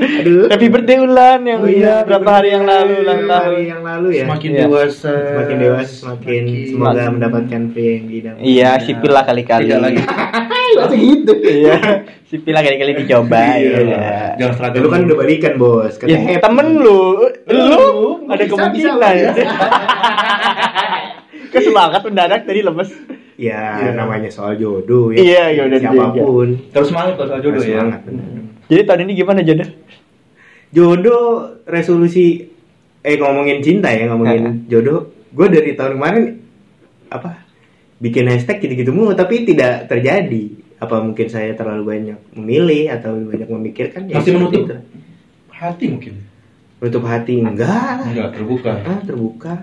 [0.01, 0.45] Aduh.
[0.47, 3.43] Happy birthday Ulan yang Oh iya, berapa hari yang lalu ulang tahun.
[3.43, 4.23] hari yang lalu ya.
[4.25, 4.59] Semakin Iya.
[4.63, 5.13] dewasa.
[5.13, 8.35] Semakin dewasa, semakin semoga Semakin- mendapatkan pria yang.
[8.39, 9.65] Iya, sipil lah kali-kali.
[9.67, 10.01] Tidak lagi.
[10.71, 11.33] Masa gitu.
[11.35, 11.75] Iya,
[12.25, 13.43] sipil lah kali-kali dicoba.
[13.53, 13.77] Iya.
[13.83, 14.11] Iya.
[14.39, 14.79] Jangan seragam.
[14.79, 15.93] Lu kan udah balikan bos.
[16.01, 17.01] Ya, Katanya temen lu,
[17.45, 17.83] lu
[18.25, 18.97] ada Bisa, kemungkinan.
[21.51, 21.59] Bisa.
[21.59, 22.89] Kesemangat mendadak tadi lemes.
[23.35, 23.91] Ya, Iya.
[23.93, 25.17] namanya soal jodoh ya.
[25.17, 26.49] Iya, iya, udah Siapa pun.
[26.69, 27.81] Terus semangat kalau soal jodoh ya.
[27.81, 28.25] semangat, bener.
[28.65, 29.69] Jadi tahun ini gimana jodoh?
[30.71, 31.25] jodoh
[31.65, 32.47] resolusi
[33.01, 36.23] eh ngomongin cinta ya ngomongin jodoh gue dari tahun kemarin
[37.09, 37.43] apa
[37.97, 43.49] bikin hashtag gitu-gitu mulu tapi tidak terjadi apa mungkin saya terlalu banyak memilih atau banyak
[43.49, 44.75] memikirkan ya Masih menutup itu.
[45.51, 46.13] hati mungkin.
[46.79, 48.71] menutup hati enggak Enggak terbuka.
[48.81, 49.53] ah terbuka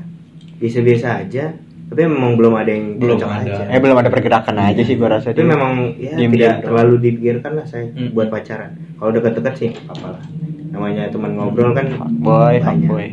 [0.59, 1.57] biasa-biasa aja
[1.89, 3.43] tapi memang belum ada yang Belum cocok ada.
[3.59, 3.63] aja.
[3.69, 5.49] Eh belum ada pergerakan aja sih gua rasa tapi dia.
[5.49, 6.65] memang ya Diem-diem tidak doang.
[6.67, 8.11] terlalu dipikirkan lah saya Hmm.
[8.13, 10.23] buat pacaran kalau dekat-dekat sih nggak apa lah
[10.69, 11.87] namanya teman ngobrol kan
[12.19, 13.07] boy, fuckboy.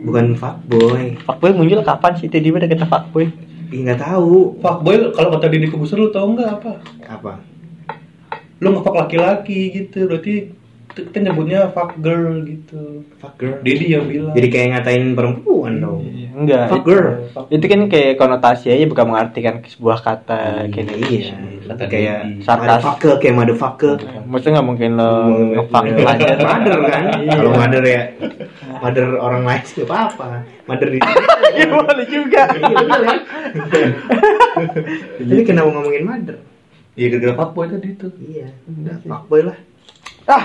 [0.00, 2.26] bukan fuckboy Fuckboy muncul kapan sih?
[2.26, 3.26] Tiba-tiba ada kata fuckboy.
[3.66, 6.78] Ih, nggak tahu Fuckboy kalau kata Deddy Kobuser lu tau nggak apa?
[7.04, 7.42] apa
[8.56, 10.54] Lu ngefuck laki-laki gitu, berarti
[10.98, 13.04] kita nyebutnya fuck girl gitu.
[13.16, 14.32] fuck girl Deddy yang bilang.
[14.32, 16.00] jadi kayak ngatain perempuan dong
[16.32, 16.68] Enggak.
[16.68, 17.08] Fuck itu- girl.
[17.48, 21.32] Itu kan kayak konotasi aja bukan mengartikan sebuah kata kayak iya
[21.64, 22.18] Kata kayak.
[22.40, 22.76] Sarkas.
[22.78, 25.10] motherfucker kayak motherfucker Maksudnya nggak mungkin lo
[25.54, 25.94] ngefuck Iya.
[25.96, 26.36] pelajar.
[26.38, 27.32] Mother kan Iya.
[27.34, 28.02] kalau mother ya
[28.76, 30.26] mother orang lain sih nggak apa-apa
[30.66, 30.98] mother di
[31.56, 32.42] Ya boleh juga.
[32.52, 33.88] Iya, ya.
[35.18, 36.36] Jadi kenapa ngomongin mother?
[36.92, 38.08] Iya gara-gara fuckboy tadi itu.
[38.22, 39.56] Iya, udah fuckboy lah.
[40.26, 40.44] Ah,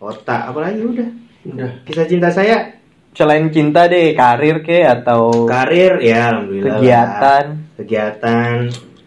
[0.00, 1.08] Otak, apalagi udah.
[1.44, 1.70] Udah.
[1.84, 2.80] Kisah cinta saya,
[3.14, 6.66] selain cinta deh, karir ke atau karir ya alhamdulillah.
[6.66, 6.78] lah.
[6.80, 7.44] kegiatan.
[7.78, 8.54] Kegiatan.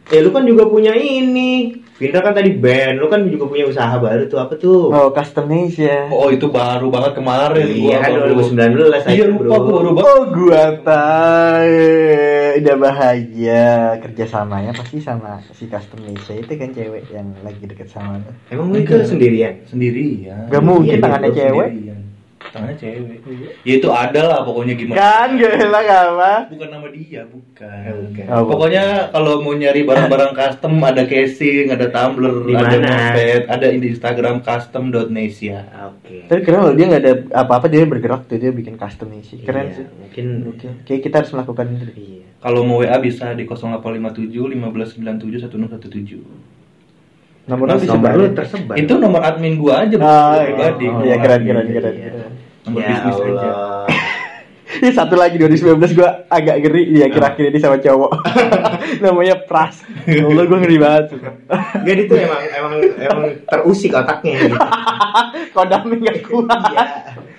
[0.08, 1.84] Eh lu kan juga punya ini.
[1.98, 4.88] Pintar kan tadi band, lu kan juga punya usaha baru tuh apa tuh?
[4.88, 7.66] Oh, customize Oh itu baru banget kemarin.
[7.66, 9.66] iya kan baru- 2019 aja Iya lupa bro.
[9.74, 10.06] baru banget.
[10.08, 11.74] Oh, gua tahu.
[12.58, 13.66] Udah bahagia
[14.00, 18.30] kerjasamanya pasti sama si customize itu kan cewek yang lagi deket sama lo.
[18.48, 19.58] Emang lu itu sendirian?
[19.64, 20.46] Sendirian.
[20.48, 21.70] Gak mungkin Iya, tangannya cewek.
[21.72, 22.02] Sendirian.
[22.40, 23.20] Tangannya cewek.
[23.62, 24.96] Ya itu ada lah pokoknya gimana.
[24.96, 26.32] Kan gak enak apa?
[26.48, 27.92] Bukan nama dia, bukan.
[28.08, 28.26] Bukan.
[28.30, 32.88] Oh, Pokoknya kalau mau nyari barang-barang custom ada casing, ada tumbler, Di ada mana?
[32.88, 35.60] notepad, ada di Instagram custom.nesia.
[35.88, 36.24] Oke.
[36.26, 39.34] Tapi keren loh dia nggak ada apa-apa dia bergerak tuh dia bikin customize.
[39.38, 39.86] Keren Iya, sih.
[39.92, 40.68] Mungkin Oke.
[40.84, 41.86] Kayak kita harus melakukan itu.
[41.92, 42.24] Iya.
[42.38, 46.22] Kalau mau WA bisa di 0857 1597 1617.
[47.48, 48.12] Nomor Nomor disebar.
[48.14, 48.76] lu tersebar.
[48.76, 50.84] Itu nomor admin gua aja bukan Oh, pribadi.
[50.84, 51.48] iya, Nomor iya, keren, admin.
[51.50, 52.10] keren, keren, Iya.
[52.12, 52.27] keren.
[52.68, 53.32] Nomor Ya bisnis aja.
[53.32, 53.86] Allah.
[54.78, 58.12] Ih, satu lagi 2019 gua agak ngeri dia akhir-akhir ini sama cowok.
[59.02, 59.80] Namanya Pras.
[60.04, 61.06] Ya Allah gua ngeri banget.
[61.82, 64.58] Gak itu emang emang emang terusik otaknya gitu.
[65.56, 66.62] Kodamnya nggak kuat.
[66.68, 66.84] Iya.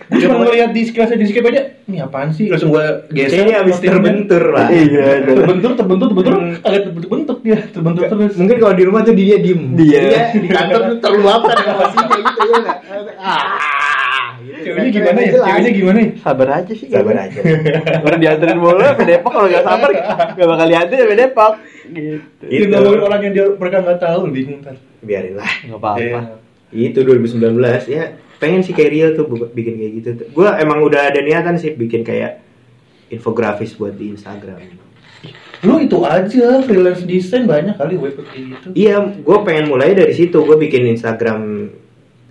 [0.08, 2.48] Dia cuma ngeliat di kelasnya di skip aja, ini apaan sih?
[2.48, 3.44] Langsung gua geser.
[3.44, 4.66] Kayaknya habis terbentur lah.
[4.72, 6.64] Iya, dan- terbentur, terbentur, terbentur, Hmm.
[6.64, 8.32] agak terbentuk dia, terbentur terus.
[8.34, 9.76] Mungkin kalau di rumah tuh dia diem.
[9.76, 10.00] Dia.
[10.00, 12.60] Dia di kantor tuh terluapkan emosinya gitu ya?
[13.20, 13.97] Ah.
[14.48, 14.64] Gitu.
[14.64, 15.32] Ceweknya gimana ya?
[15.36, 16.10] Ceweknya gimana ya?
[16.24, 16.86] Sabar aja sih.
[16.88, 17.40] Sabar kayaknya.
[17.44, 18.02] aja.
[18.08, 19.88] Udah dianterin bola ke Depok kalau nggak sabar
[20.32, 21.52] nggak bakal dianterin sampai Depok.
[21.88, 22.44] Gitu.
[22.48, 24.76] Itu ngomongin orang yang dia mereka nggak tahu, bingung ntar.
[25.04, 25.50] Biarin lah.
[25.68, 26.20] Nggak apa-apa.
[26.72, 26.88] Iya.
[26.92, 28.04] Itu 2019 ya.
[28.38, 30.08] Pengen sih kayak real tuh bikin kayak gitu.
[30.32, 32.40] Gue emang udah ada niatan sih bikin kayak
[33.12, 34.88] infografis buat di Instagram.
[35.66, 38.68] Lu itu aja freelance desain banyak kali web kayak gitu.
[38.78, 40.38] Iya, gue pengen mulai dari situ.
[40.46, 41.72] Gue bikin Instagram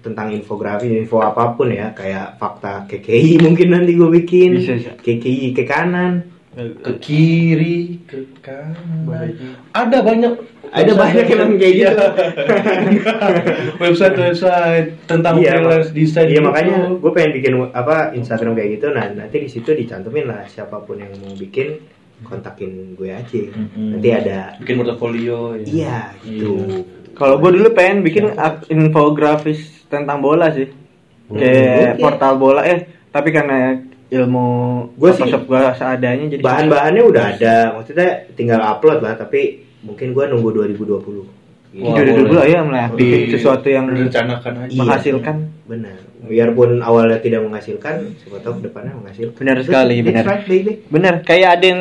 [0.07, 4.57] tentang infografi, info apa pun ya, kayak fakta KKI mungkin nanti gue bikin.
[4.57, 4.91] Bisa, bisa.
[4.95, 6.23] KKI ke kanan.
[6.57, 9.05] Ke kiri, ke kanan.
[9.75, 10.33] Ada banyak.
[10.67, 12.05] Ada banyak yang kayak gitu.
[13.83, 16.27] website website tentang Iya, freelance desain.
[16.27, 16.47] Iya gitu.
[16.49, 18.87] makanya gue pengen bikin apa Instagram kayak gitu.
[18.91, 21.77] Nah nanti di situ dicantumin lah siapa pun yang mau bikin
[22.25, 23.41] kontakin gue aja.
[23.77, 24.57] Nanti ada.
[24.59, 25.55] bikin portofolio.
[25.61, 25.63] ya.
[25.63, 26.53] Iya gitu.
[27.17, 30.69] Kalau gue dulu pengen bikin ak- infografis tentang bola sih.
[31.27, 31.99] Kayak Oke.
[31.99, 34.47] portal bola eh tapi karena ilmu
[34.95, 37.55] Gua sih- gua seadanya jadi Bahan-bahannya udah ada.
[37.75, 39.17] Maksudnya tinggal upload lah.
[39.17, 39.41] Tapi
[39.81, 41.27] mungkin gue nunggu 2020.
[41.67, 41.83] Gitu.
[41.83, 44.71] Wah, Jadi dulu ya mulai bikin Di- sesuatu yang direncanakan aja.
[44.71, 44.77] Iya.
[44.77, 45.35] menghasilkan.
[45.67, 45.97] Benar.
[46.17, 49.35] Biarpun awalnya tidak menghasilkan, siapa tahu ke depannya menghasilkan.
[49.37, 50.23] Benar sekali, benar.
[50.23, 50.73] right, baby.
[50.87, 51.79] Bener, kayak Aden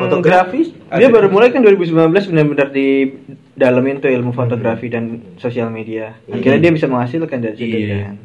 [0.00, 0.58] Fotografi.
[0.64, 1.94] grafis, dia baru mulai kan 2019
[2.26, 3.12] benar-benar di
[3.54, 6.18] dalamin tuh ilmu fotografi dan sosial media.
[6.26, 7.98] Akhirnya dia bisa menghasilkan dari situ Iya.
[8.04, 8.16] kan.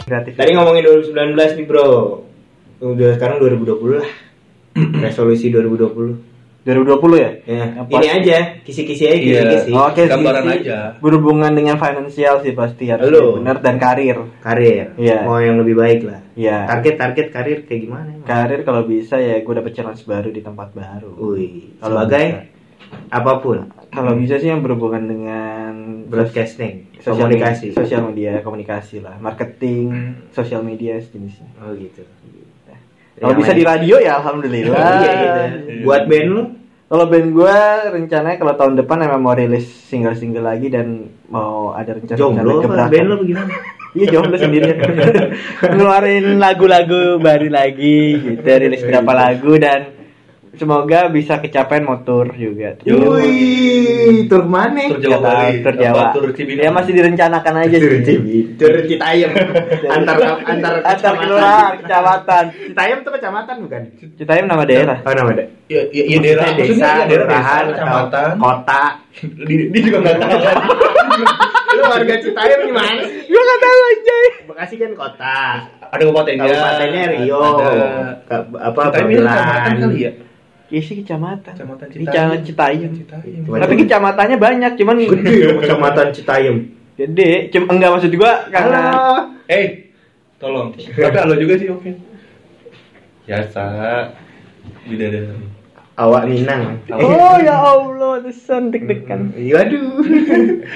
[0.00, 0.32] Kreatif.
[0.34, 1.88] Tadi ngomongin 2019 nih bro.
[2.80, 4.08] Udah sekarang 2020 lah.
[5.04, 6.27] Resolusi 2020.
[6.68, 7.30] 2020 ya?
[7.48, 7.90] Ya, Apa?
[7.96, 9.40] ini aja, kisi-kisi aja, Iya.
[9.42, 9.70] kisi-kisi.
[9.72, 10.78] Oke, Gambaran sisi aja.
[11.00, 13.40] Berhubungan dengan finansial sih pasti harus Halo.
[13.40, 14.20] benar dan karir.
[14.38, 15.24] Karir, Iya.
[15.24, 16.20] mau yang lebih baik lah.
[16.36, 16.68] Iya.
[16.68, 18.08] Target-target karir kayak gimana?
[18.12, 18.28] emang?
[18.28, 21.08] Karir kalau bisa ya gue dapet challenge baru di tempat baru.
[21.32, 22.40] Wih, Kalau sebagai bisa.
[23.10, 25.72] apa pun, Kalau bisa sih yang berhubungan dengan
[26.04, 27.72] broadcasting, sosial komunikasi.
[27.72, 29.88] media, sosial media komunikasi lah, marketing,
[30.28, 31.48] sosial media sejenisnya.
[31.58, 32.04] Oh gitu.
[33.18, 34.74] Kalau Yang bisa lain- di radio ya alhamdulillah.
[34.74, 35.40] Iya gitu.
[35.82, 36.42] Buat band lu?
[36.88, 37.56] Kalau band gue
[37.92, 40.86] rencananya kalau tahun depan emang mau rilis single-single lagi dan
[41.26, 42.88] mau ada rencana Jomblo apa gebrakan.
[42.88, 43.54] band lu bagaimana?
[43.90, 44.70] Iya jomblo sendiri.
[45.60, 49.97] Ngeluarin lagu-lagu baru lagi gitu, rilis berapa lagu dan
[50.54, 52.78] semoga bisa kecapean motor juga.
[52.80, 54.86] Wih, tur mana?
[54.86, 55.52] Tur Jawa.
[55.54, 56.04] Tur Jawa.
[56.12, 56.64] tur Cibinong?
[56.64, 58.04] Ya masih direncanakan aja Tur sih.
[58.06, 59.30] Cibi- Tur Citayam.
[59.84, 62.44] antar antar Antar kelurahan, kecamatan.
[62.64, 63.82] Citayam itu kecamatan bukan?
[64.14, 64.98] Citayam nama daerah.
[65.02, 65.30] Oh nama.
[65.68, 68.28] Ya, ya, ya daerah Maksudnya maksudnya desa, ya daerah desa, kelurahan, atau kecamatan.
[68.38, 68.82] kota.
[69.44, 70.56] Dia, juga nggak tahu kan.
[71.68, 73.20] Lu warga Citayam gimana sih?
[73.28, 74.18] Gue gak tahu aja.
[74.48, 75.38] Bekasi kan kota.
[75.88, 76.44] Ada kabupatennya.
[76.46, 77.38] Kabupatennya Rio.
[77.38, 77.70] Ada
[78.56, 79.82] apa Citayam ini kecamatan Babelan.
[79.84, 80.12] kali ya?
[80.68, 81.52] Ya sih kecamatan.
[81.54, 82.28] Kecamatan Citayam.
[82.42, 82.90] Citayam.
[82.92, 83.40] Citayam.
[83.42, 86.56] Cuman- Tapi kecamatannya banyak, cuman Gede loh kecamatan Citayam.
[86.94, 87.30] gede.
[87.48, 88.80] Cuma enggak maksud gua karena
[89.46, 89.66] Eh,
[90.36, 90.76] tolong.
[90.76, 91.88] Tapi halo juga sih oke.
[93.24, 93.64] Biasa.
[94.84, 95.32] Bidadari.
[95.94, 96.78] Awak Minang.
[96.92, 99.34] Oh ya Allah, terusan deg-degan.
[99.34, 99.98] Iya aduh.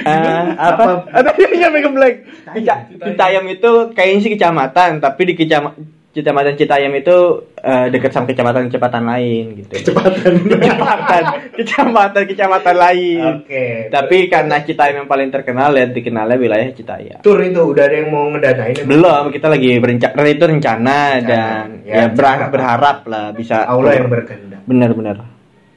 [0.03, 1.07] Ah, apa?
[1.07, 2.27] Apa yang megang blank?
[2.51, 5.79] Cica- Citayam itu kayaknya sih kecamatan, tapi di kecama-
[6.12, 7.16] kecamatan Citayam itu
[7.57, 9.72] eh, dekat sama kecamatan-kecamatan lain gitu.
[9.72, 10.33] Kecepatan.
[10.53, 11.22] Kecamatan,
[11.53, 13.22] kecamatan, kecamatan lain.
[13.40, 13.88] Oke.
[13.88, 17.18] Tapi karena Citayam yang paling terkenal ya dikenalnya wilayah Citayam.
[17.20, 22.05] tur itu udah ada yang mau ngedanain Belum, kita lagi berencana itu rencana dan Ya,
[22.05, 22.51] ya, ber- rencana.
[22.51, 24.61] berharap lah bisa Allah yang berkehendak.
[24.62, 25.16] benar-benar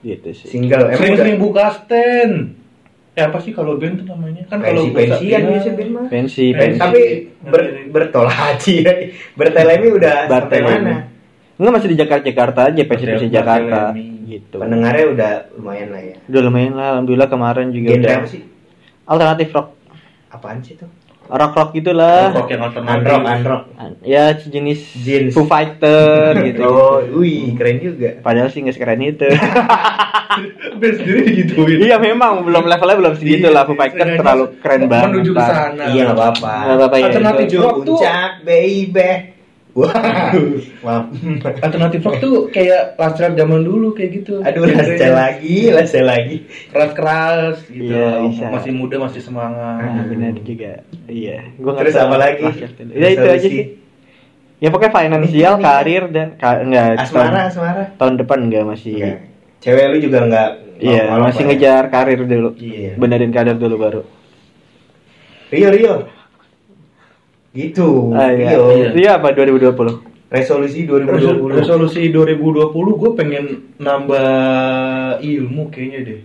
[0.01, 0.47] gitu sih.
[0.51, 2.64] Single Sering-sering buka stand.
[3.15, 4.43] Eh apa sih kalau band tuh namanya?
[4.51, 6.06] Kan kalau pensi pensian biasa band mah.
[6.12, 6.60] Pensi, Pensi.
[6.60, 6.80] pensi.
[6.84, 7.01] Tapi
[7.47, 8.93] ber, bertolaci ya.
[9.39, 10.93] Bertelemi udah sampai mana?
[11.56, 13.28] Enggak masih di Jakarta Jakarta aja pensi pensi.
[13.32, 13.95] Jakarta
[14.28, 14.60] gitu.
[14.60, 16.15] Pendengarnya udah lumayan lah ya.
[16.28, 18.41] Udah lumayan lah, alhamdulillah kemarin juga Genre udah apa sih?
[19.06, 19.67] alternatif rock,
[20.34, 20.89] Apaan sih tuh?
[21.27, 22.31] Rock rock gitulah.
[22.33, 23.05] Rock yang alternatif.
[23.05, 23.63] Unrock, unrock.
[24.05, 25.31] Ya sejenis Jeans.
[25.33, 26.61] Foo Fighter gitu.
[26.65, 28.21] Oh, wih, keren juga.
[28.21, 29.25] Padahal sih nggak sekeren itu.
[30.75, 31.79] Band sendiri digituin.
[31.79, 35.09] iya memang belum levelnya belum segitu lah Foo Fighter Setidaknya terlalu keren banget.
[35.11, 35.83] Menuju ke sana.
[35.89, 36.53] Iya, nggak apa-apa.
[36.55, 37.05] Nggak apa-apa ya.
[37.07, 37.57] Alternatif itu.
[37.61, 39.34] rock tuh Puncak, baby.
[39.75, 39.91] Wah,
[40.88, 41.11] maaf.
[41.59, 44.39] alternatif rock tuh kayak rap zaman dulu kayak gitu.
[44.39, 46.47] Aduh, lasel lagi, lasel lagi.
[46.71, 47.91] Keras-keras gitu.
[47.91, 48.55] Iya, bisa.
[48.55, 49.83] Masih muda, masih semangat.
[49.83, 50.79] Ah, benar juga.
[51.11, 51.51] Iya.
[51.59, 52.45] Gua nggak Terus tahu apa lagi?
[52.95, 53.65] Ya itu aja sih.
[54.63, 57.83] Ya pokoknya finansial, karir dan ka, enggak Asmara, tahun, asmara.
[57.99, 58.93] tahun depan enggak masih.
[58.95, 59.13] Iya.
[59.59, 61.47] Cewek lu juga nggak Iya, masih ya?
[61.51, 62.55] ngejar karir dulu.
[62.55, 62.95] Iya.
[62.95, 64.01] Benerin karir dulu baru.
[65.51, 66.14] Rio, Rio.
[67.55, 68.11] Gitu.
[68.11, 68.51] Ah, iya.
[68.51, 68.89] Iya.
[68.91, 69.71] Iya apa 2020?
[70.27, 71.55] Resolusi Resol- 2020.
[71.55, 73.45] Resolusi 2020 gue pengen
[73.79, 74.27] nambah
[75.23, 76.19] ilmu kayaknya deh.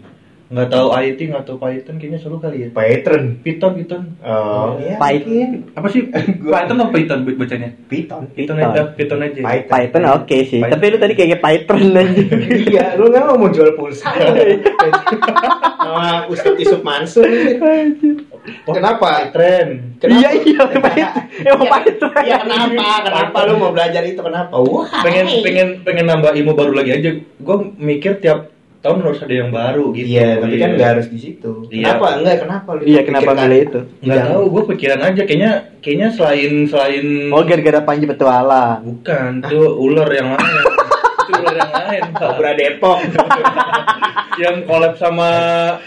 [0.51, 2.69] Nggak tahu IT, nggak tahu Python kayaknya seru kali ya.
[2.75, 3.39] Python.
[3.39, 4.03] Python, Python.
[4.19, 4.99] Oh, iya.
[4.99, 5.63] Python.
[5.79, 6.11] Apa sih?
[6.51, 7.71] Python atau Python bacanya?
[7.87, 8.27] Python.
[8.35, 8.75] Python Python.
[8.75, 9.41] aja, Python aja.
[9.47, 9.71] Python.
[9.71, 10.59] Python oke sih.
[10.59, 10.75] Python.
[10.75, 12.23] Tapi lu tadi kayak Python aja.
[12.67, 14.11] iya, lu nggak mau jual pulsa?
[15.87, 17.31] Sama Ustadz Yusuf Mansur.
[18.67, 19.31] Kenapa?
[19.31, 20.03] Tren.
[20.03, 20.19] Kenapa?
[20.19, 21.15] Iya iya Python.
[21.47, 22.11] Emang Iya, Python.
[22.27, 22.87] Iya kenapa?
[23.07, 24.19] Kenapa lu mau belajar itu?
[24.19, 24.59] Kenapa?
[24.59, 24.99] Wah.
[25.07, 27.11] Pengen pengen pengen nambah ilmu baru lagi aja.
[27.39, 30.09] Gue mikir tiap tahun harus ada yang baru gitu.
[30.09, 31.53] Iya, tapi kan nggak harus di situ.
[31.69, 31.85] Iya.
[31.97, 32.07] Kenapa?
[32.17, 32.83] Enggak, kenapa lu?
[32.89, 33.45] Iya kenapa pikirkan?
[33.45, 33.81] milih itu?
[34.01, 35.23] Nggak tahu, gue pikiran aja.
[35.29, 35.53] Kayaknya
[35.85, 38.81] kayaknya selain selain Oh gara-gara Panji Petualang.
[38.81, 40.65] bukan tuh ular yang lain.
[41.29, 42.03] itu ular yang lain.
[42.11, 42.21] Pak.
[42.25, 42.99] Kobra Depok.
[44.39, 45.29] yang collab sama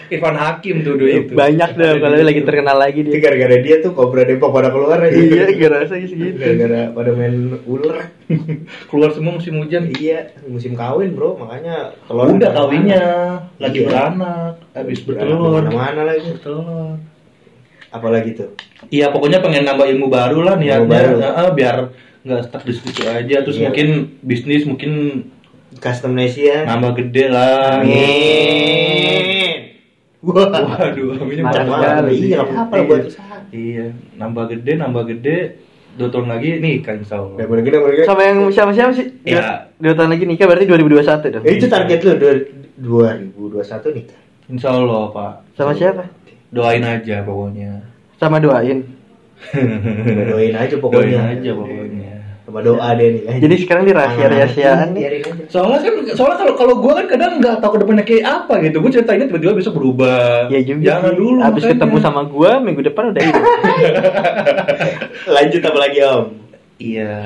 [0.10, 1.32] Irfan Hakim tuh dulu itu.
[1.32, 3.22] Banyak deh kalau lagi terkenal lagi dia.
[3.22, 5.16] gara-gara dia tuh Kobra Depok pada keluar aja.
[5.16, 6.36] Iya, gue rasa segitu.
[6.36, 8.12] Gara-gara pada main ular.
[8.90, 9.88] Keluar semua musim hujan.
[9.94, 13.06] Iya, musim kawin bro, makanya telur Udah kawinnya,
[13.62, 13.88] lagi Iya.
[13.88, 15.64] beranak, habis Beranak bertelur.
[15.70, 16.28] Mana lagi?
[16.34, 16.98] Bertelur.
[17.94, 18.50] Apalagi tuh?
[18.90, 21.14] Iya pokoknya pengen nambah ilmu baru lah niatnya, baru.
[21.22, 21.78] Nah, biar
[22.26, 23.46] nggak stuck di situ aja.
[23.46, 23.70] Terus Iya.
[23.70, 23.88] mungkin
[24.26, 24.92] bisnis mungkin
[25.78, 26.66] Custom Nesia.
[26.66, 27.80] nambah gede lah.
[27.80, 29.54] Amin.
[30.24, 30.48] Wah.
[30.48, 32.04] Waduh, aminnya banyak banget.
[32.10, 33.36] Iya, nggak apa-apa lah buat usaha.
[33.50, 35.38] Iya, nambah gede, nambah gede.
[35.94, 37.38] Dua tahun lagi nih kan insya Allah.
[37.38, 38.08] Udah boleh gede, boleh gede.
[38.08, 39.08] Sama yang siapa siapa sih?
[39.22, 39.38] Iya.
[39.38, 39.46] Dua,
[39.80, 41.44] dua tahun lagi nikah berarti 2021 dong.
[41.44, 44.06] Eh, itu target lu dua- 2021 nih.
[44.50, 45.34] Insya Allah Pak.
[45.54, 46.04] Sama siapa?
[46.50, 47.72] Doain aja pokoknya.
[48.18, 48.80] Sama doain.
[50.32, 51.20] Doain aja Doain pokoknya.
[51.30, 52.03] aja pokoknya.
[52.54, 53.42] Sama doa deh nih.
[53.42, 55.02] Jadi sekarang di rahasia-rahasiaan nih.
[55.02, 55.44] Biarin aja.
[55.50, 58.78] Soalnya kan, soalnya kalau kalau gue kan kadang nggak tahu ke depannya kayak apa gitu.
[58.78, 60.54] Gue ceritainnya tiba-tiba besok berubah.
[60.54, 60.86] Ya juga.
[60.86, 61.18] Jangan sih.
[61.18, 61.40] dulu.
[61.42, 61.74] Abis makanya.
[61.74, 63.42] ketemu sama gua minggu depan udah ini.
[65.34, 66.26] Lanjut apa lagi Om?
[66.78, 67.18] Iya.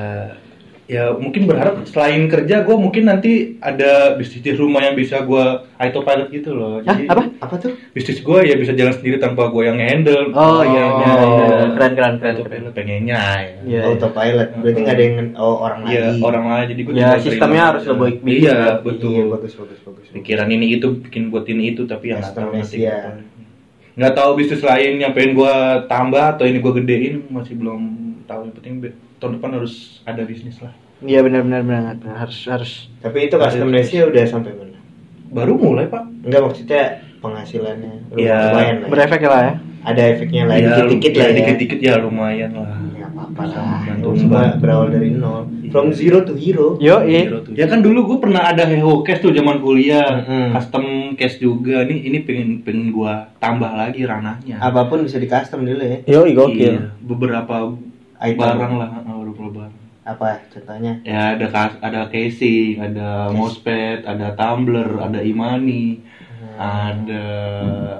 [0.87, 5.67] Ya mungkin berharap selain kerja gue mungkin nanti ada bisnis di rumah yang bisa gue
[5.75, 6.79] autopilot gitu loh.
[6.79, 7.23] Hah, Jadi apa?
[7.43, 7.75] Apa tuh?
[7.91, 10.31] bisnis gue ya bisa jalan sendiri tanpa gue yang handle.
[10.31, 11.11] Oh iya iya.
[11.19, 11.27] Oh.
[11.43, 11.57] iya.
[11.75, 12.15] Keren keren keren.
[12.15, 12.31] keren.
[12.39, 13.51] Autopilot pengennya ya.
[13.67, 13.81] Iya.
[13.83, 14.47] Autopilot.
[14.63, 16.21] Berarti nggak ada yang oh, orang Iya lagi.
[16.23, 18.71] orang lain jadi gue Ya, sistemnya harus lo baik bikin Iya ya.
[18.79, 19.11] betul.
[19.11, 20.05] Iya, bagus bagus bagus.
[20.15, 22.75] Pikiran ini itu bikin buat ini itu tapi yang nggak tahu nanti.
[22.87, 23.27] Iya.
[23.99, 25.55] Nggak tahu bisnis lain yang pengen gue
[25.91, 27.81] tambah atau ini gue gedein masih belum
[28.23, 28.47] tahu.
[28.47, 28.75] Yang penting
[29.17, 30.73] tahun depan harus ada bisnis lah.
[30.97, 34.77] Iya benar-benar benar harus harus Tapi itu customization udah sampai mana?
[35.29, 36.03] Baru mulai pak.
[36.25, 36.83] Enggak maksudnya
[37.21, 38.37] penghasilannya Iya.
[38.49, 38.87] lumayan lah.
[38.87, 38.89] ya.
[38.89, 39.53] berefek lah ya.
[39.87, 41.35] Ada efeknya lah Ya, dikit-dikit ya, lah ya.
[41.37, 42.75] Dikit-dikit ya lumayan lah.
[42.75, 44.51] Nggak apa-apa lah.
[44.59, 45.47] berawal dari nol.
[45.71, 46.75] From zero to hero.
[46.79, 47.27] Yo, iya.
[47.55, 50.55] Ya kan dulu gue pernah ada hero cash tuh zaman kuliah, Mm-mm.
[50.55, 51.83] custom cash juga.
[51.83, 54.59] Nih ini pengen pengen gua tambah lagi ranahnya.
[54.59, 55.99] Apa pun bisa di custom dulu ya.
[56.07, 56.71] Yo, gokil.
[56.79, 57.75] Iya, beberapa
[58.19, 58.37] Item.
[58.39, 59.75] barang lah, ah, beberapa barang.
[60.03, 60.93] Apa contohnya?
[61.03, 65.99] Ya ada kas- ada casing, ada mousepad, ada tumbler, ada imani,
[66.55, 67.25] ada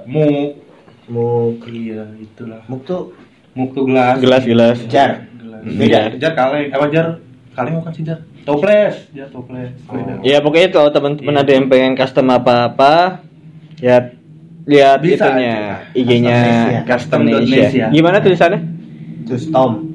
[0.06, 0.64] muk.
[1.08, 1.64] Muk.
[1.66, 2.64] Iya, itulah.
[2.66, 3.12] Muk tuh
[3.54, 4.18] Muk tuh gelas.
[4.18, 4.78] Gelas gelas.
[4.86, 5.26] jar.
[5.34, 5.62] Gelas.
[5.66, 6.02] Beda.
[6.16, 6.70] Jar kaleng.
[6.70, 7.08] Apa jar?
[7.52, 8.20] Kaleng bukan sih jar?
[8.44, 8.96] Toples.
[9.12, 9.74] Jar toples.
[9.84, 10.14] Beda.
[10.22, 11.42] Ya pokoknya kalau teman-teman Iya.
[11.42, 13.26] ada yang pengen custom apa-apa,
[13.78, 14.14] ya
[14.64, 15.58] lihat Bisa itunya.
[15.92, 16.38] IG-nya
[16.84, 17.66] Custom Custom Custom.
[17.66, 17.88] Asia.
[17.90, 18.60] Gimana tulisannya?
[19.26, 19.87] Terus Tom.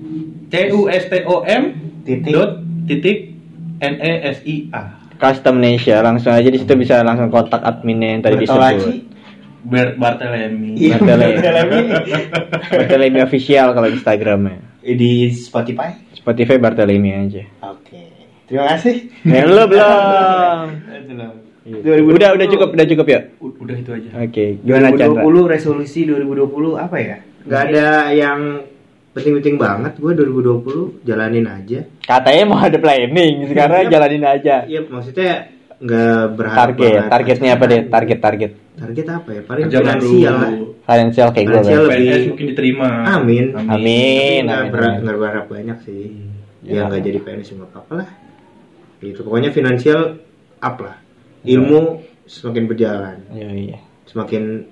[0.52, 1.72] C U S T O M
[2.04, 2.28] Titik.
[2.28, 3.32] dot titik
[3.80, 5.00] N E S I A.
[5.16, 6.04] Custom Asia.
[6.04, 9.08] Langsung aja di situ bisa langsung kontak adminnya yang tadi disebut.
[9.64, 10.76] Ber Bartelemi.
[10.76, 11.40] Iya, Bartelemi.
[11.40, 11.80] Bartelemi.
[12.68, 14.60] Bartelemi official kalau Instagramnya.
[14.84, 15.96] Di Spotify.
[16.12, 17.48] Spotify Bartelemi aja.
[17.72, 18.12] Oke.
[18.44, 19.08] Terima kasih.
[19.24, 20.66] Ya lu belum.
[21.00, 21.32] Itu loh.
[22.12, 23.20] Udah udah cukup udah cukup ya.
[23.40, 24.10] Udah itu aja.
[24.18, 25.22] Oke, gimana Chandra?
[25.24, 27.16] 2020 resolusi 2020 apa ya?
[27.46, 28.66] Gak ada yang
[29.12, 29.92] penting-penting banget.
[29.96, 31.80] Gue 2020 jalanin aja.
[32.00, 34.64] Katanya mau ada planning, sekarang jalanin aja.
[34.64, 37.10] Iya, maksudnya nggak berharap Target, banget.
[37.10, 37.80] targetnya apa deh?
[37.86, 38.50] Target target.
[38.72, 39.40] Target apa ya?
[39.42, 40.50] Paling Kerja finansial lah.
[40.82, 41.52] Financial kayak gue.
[41.52, 41.88] Financial Bang.
[41.88, 42.88] lebih- PNS mungkin diterima.
[43.12, 43.44] Amin.
[43.52, 44.40] Amin.
[44.42, 45.02] Nggak amin, ber- amin.
[45.12, 46.02] berharap banyak sih.
[46.62, 46.72] Ya.
[46.72, 48.08] Ya nggak jadi PNS juga apa-apa lah.
[48.98, 49.20] Gitu.
[49.20, 50.00] Pokoknya finansial
[50.56, 50.96] up lah.
[51.42, 51.80] Ilmu
[52.22, 53.78] semakin berjalan, Iya iya.
[54.06, 54.62] semakin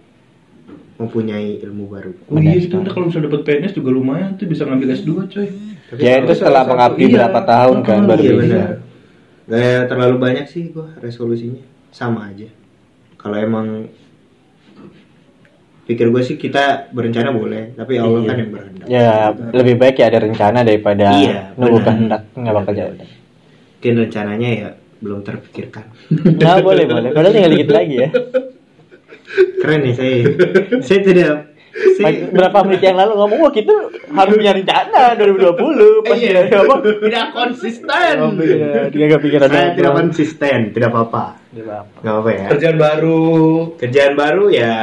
[0.96, 2.12] mempunyai ilmu baru.
[2.28, 5.48] Oh iya itu kalau misalnya dapat PNS juga lumayan tuh bisa ngambil S2 coy.
[5.88, 7.14] Tapi Ya itu setelah mengabdi iya.
[7.16, 8.40] berapa tahun kan Oh, baru iya bisa.
[8.44, 8.70] benar.
[9.50, 11.58] Gak terlalu banyak sih gua resolusinya,
[11.90, 12.46] sama aja.
[13.16, 13.90] Kalau emang
[15.82, 18.28] pikir gue sih kita berencana boleh, tapi Allah Iya.
[18.28, 18.86] kan yang berkehendak.
[18.86, 19.10] Ya
[19.50, 22.96] lebih baik ya ada rencana daripada Iya, nunggu kehendak nggak bakal jalan.
[23.74, 24.68] Mungkin rencananya ya
[25.00, 25.84] belum terpikirkan.
[26.36, 27.10] Nah boleh boleh.
[27.10, 28.08] Padahal tinggal dikit lagi ya.
[29.60, 30.16] Keren nih saya.
[30.86, 31.34] saya tidak.
[31.70, 33.70] Saya, Berapa menit yang lalu ngomong wah kita
[34.10, 36.74] harus punya rencana 2020 pas Iya, apa?
[36.82, 38.14] tidak konsisten.
[38.18, 39.76] Oh, iya, dia nggak pikiran Saya apa.
[39.78, 41.24] tidak konsisten, tidak apa-apa.
[41.54, 42.46] Tidak apa-apa ya.
[42.50, 43.22] Kerjaan baru.
[43.78, 44.74] Kerjaan baru ya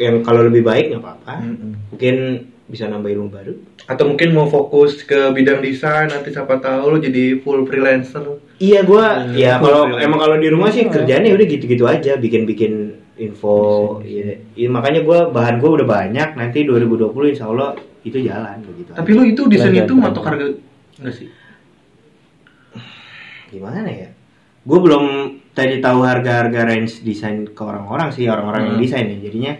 [0.00, 1.34] yang kalau lebih baik nggak apa-apa.
[1.44, 1.70] Mm-mm.
[1.92, 2.16] Mungkin
[2.64, 3.52] bisa nambah ilmu baru.
[3.84, 8.40] Atau mungkin mau fokus ke bidang desain nanti siapa tahu lo jadi full freelancer.
[8.58, 13.03] Iya gua ya full kalau emang kalau di rumah sih kerjaannya udah gitu-gitu aja bikin-bikin
[13.16, 13.56] info
[14.00, 18.90] ya, ya, makanya gua bahan gua udah banyak nanti 2020 insya Allah itu jalan begitu
[18.90, 20.44] Tapi lo itu desain Belajar, itu matok harga
[20.96, 21.28] enggak sih?
[23.46, 24.08] gimana ya
[24.64, 25.04] gue belum
[25.52, 28.82] tadi tahu harga-harga range desain ke orang-orang sih orang-orang yang Hmm.
[28.82, 29.52] desain ya jadinya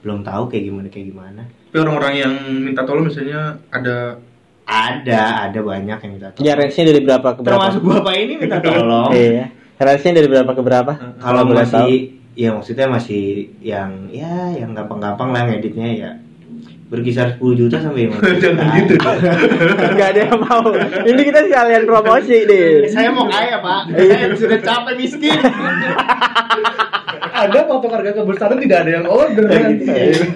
[0.00, 4.16] belum tahu kayak gimana kayak gimana Tapi orang-orang yang minta tolong misalnya ada
[4.64, 7.58] ada ada banyak yang minta tolong Ya range-nya dari berapa ke berapa?
[7.60, 9.44] termasuk bapak ini minta tolong Iya.
[9.76, 10.92] Range-nya dari berapa ke berapa?
[11.18, 11.90] kalau boleh masih tahu.
[12.32, 16.10] Ya maksudnya masih yang ya yang gampang-gampang lah ngeditnya ya
[16.92, 18.36] berkisar 10 juta sampai 15 juta.
[18.36, 19.18] Jangan gitu dong.
[19.96, 20.68] Enggak ada yang mau.
[21.08, 22.84] Ini kita sekalian promosi deh.
[22.92, 25.40] Saya mau kaya pak, saya sudah capek miskin.
[27.32, 29.88] ada patok harga kebesaran tidak ada yang order nanti.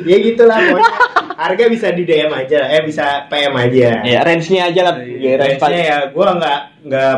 [0.08, 0.92] ya gitulah pokoknya.
[1.36, 4.00] Harga bisa di DM aja, eh bisa PM aja.
[4.00, 4.94] Ya range-nya aja lah.
[5.04, 7.14] Ya, range Range-nya ya gue nggak nggak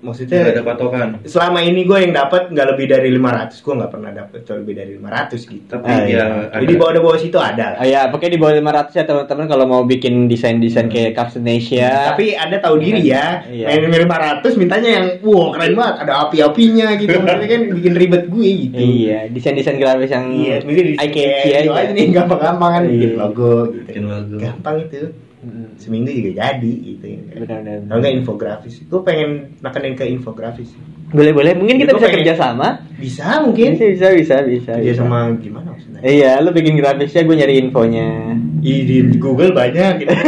[0.00, 1.08] maksudnya Tidak ada patokan.
[1.22, 4.92] selama ini gue yang dapat nggak lebih dari 500 gue nggak pernah dapat lebih dari
[4.94, 6.24] 500 gitu Tapi Ah, ya iya.
[6.46, 6.58] ada.
[6.58, 9.82] jadi bawah bawah situ ada Ah, ya, pokoknya di bawah 500 ya teman-teman kalau mau
[9.82, 12.14] bikin desain-desain kayak Captain Asia.
[12.14, 13.66] tapi ada tahu diri ya Iya.
[13.68, 18.48] main 500 mintanya yang wow keren banget ada api-apinya gitu maksudnya kan bikin ribet gue
[18.64, 21.70] gitu Iya, desain-desain grafis yang iya eye catchy kayak aja.
[21.76, 23.18] aja nih gampang-gampang kan bikin Iya.
[23.18, 24.36] logo gitu Bikin logo.
[24.38, 24.96] gampang itu
[25.38, 27.86] Mm, seminggu juga jadi gitu Benar-benar.
[27.86, 30.74] kalau nggak infografis gue pengen nekenin ke infografis
[31.08, 32.68] Boleh boleh, mungkin kita bisa pengen- kerja sama.
[32.92, 34.72] bisa mungkin Bisa bisa bisa bisa.
[34.74, 35.00] kerja bisa.
[35.00, 38.34] sama gimana maksudnya Iya, lu bikin grafisnya, gue nyari infonya.
[38.60, 40.10] Ih, di Google banyak gitu.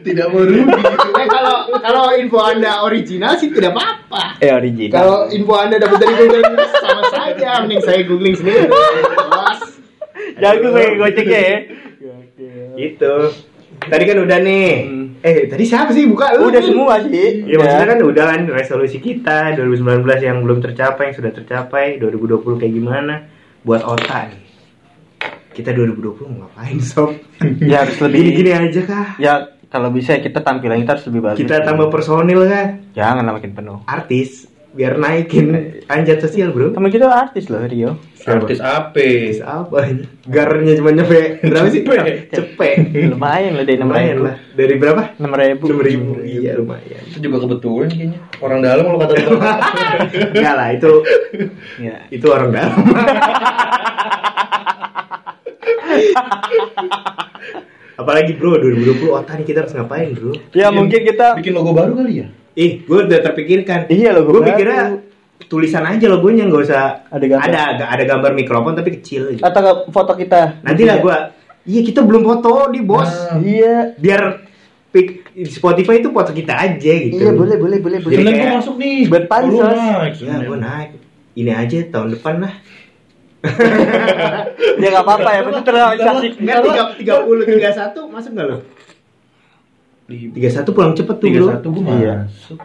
[0.00, 0.64] Tidak mau rugi.
[1.12, 4.38] Eh, kalau kalau info anda original sih tidak apa-apa.
[4.38, 4.92] Eh original.
[4.92, 8.66] Kalau info anda dapat dari Google sama saja, mending saya googling sendiri.
[10.40, 11.56] Jago gue goceknya ya.
[12.80, 13.14] Gitu.
[13.80, 14.70] Tadi kan udah nih.
[14.88, 15.06] Hmm.
[15.20, 16.48] Eh, tadi siapa sih buka lu?
[16.48, 17.44] Udah semua sih.
[17.44, 22.56] Ya maksudnya kan udah kan resolusi kita 2019 yang belum tercapai, yang sudah tercapai, 2020
[22.56, 23.14] kayak gimana
[23.62, 24.44] buat otak nih.
[25.52, 27.12] Kita 2020 mau ngapain sob?
[27.60, 29.08] Ya harus lebih Gini-gini aja kah?
[29.20, 29.32] ya
[29.70, 31.38] kalau bisa kita tampilan kita harus lebih bagus.
[31.38, 33.78] Kita tambah personil kan, Jangan makin penuh.
[33.86, 35.46] artis biar naikin
[35.86, 36.70] anjat sosial bro.
[36.70, 37.98] Temen kita artis loh Rio.
[38.20, 38.94] Artis apa?
[38.94, 39.76] Artis apa?
[40.24, 41.82] Garnya cuma nyampe berapa sih?
[42.28, 42.76] Cepet.
[43.10, 44.26] Lumayan loh dari enam Lumayan ribu.
[44.26, 44.36] lah.
[44.52, 45.02] Dari berapa?
[45.16, 45.64] Enam ribu.
[45.66, 46.10] Enam ribu.
[46.20, 47.02] Iya lumayan.
[47.04, 48.18] Itu juga kebetulan kayaknya.
[48.38, 49.30] Orang dalam kalau kata lu.
[50.38, 50.90] Enggak lah itu
[51.78, 51.96] Ya.
[52.08, 52.78] itu orang dalam.
[58.00, 60.32] Apalagi bro 2020 otak nih kita harus ngapain bro?
[60.56, 61.36] Ya mungkin kita.
[61.36, 62.28] bikin logo baru kali ya?
[62.60, 63.88] Ih, gue udah terpikirkan.
[63.88, 65.00] Iya logo Gue pikirnya
[65.48, 67.48] tulisan aja logonya nggak usah Ada gambar.
[67.48, 69.32] ada ada, ada gambar mikrofon tapi kecil.
[69.32, 69.40] Gitu.
[69.40, 70.60] Atau nggak foto kita.
[70.60, 71.16] Nanti lah gue.
[71.64, 73.08] Iya kita belum foto di bos.
[73.08, 73.40] Nah.
[73.40, 73.96] Iya.
[73.96, 74.22] Biar
[74.90, 77.16] pick di Spotify itu foto kita aja gitu.
[77.16, 78.12] Iya boleh boleh boleh boleh.
[78.12, 79.08] Jadi kayak- masuk nih.
[79.08, 79.56] buat pansos.
[79.56, 80.44] Oh, naik, Ya Senin.
[80.44, 80.90] gue naik.
[81.32, 82.54] Ini aja tahun depan lah.
[84.80, 85.40] ya nggak apa-apa ya.
[85.42, 86.26] Itu terrealisasi.
[86.36, 88.58] Enggak tiga tiga puluh tiga satu masuk nggak lo?
[90.10, 91.48] Tiga satu pulang cepet tuh tiga bro.
[91.52, 92.14] satu gua Iya.
[92.24, 92.58] masuk.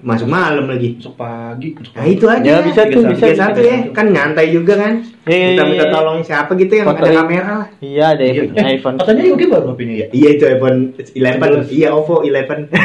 [0.00, 0.96] Masuk malam lagi.
[0.96, 1.68] Masuk pagi.
[1.72, 2.40] Masuk Nah itu aja.
[2.42, 3.68] Ya, bisa tuh, bisa, Tiga satu bisa.
[3.68, 4.92] ya, kan nyantai juga kan.
[5.22, 5.92] Iya, iya, Kita minta iya.
[5.92, 7.16] tolong siapa gitu yang ada Fotoin.
[7.16, 7.68] kamera lah.
[7.78, 8.42] Iya ada Iya.
[8.50, 8.96] Eh, iPhone.
[8.96, 10.06] Katanya Yogi baru HP-nya ya?
[10.10, 12.72] Iya itu iPhone 11 Iya OVO 11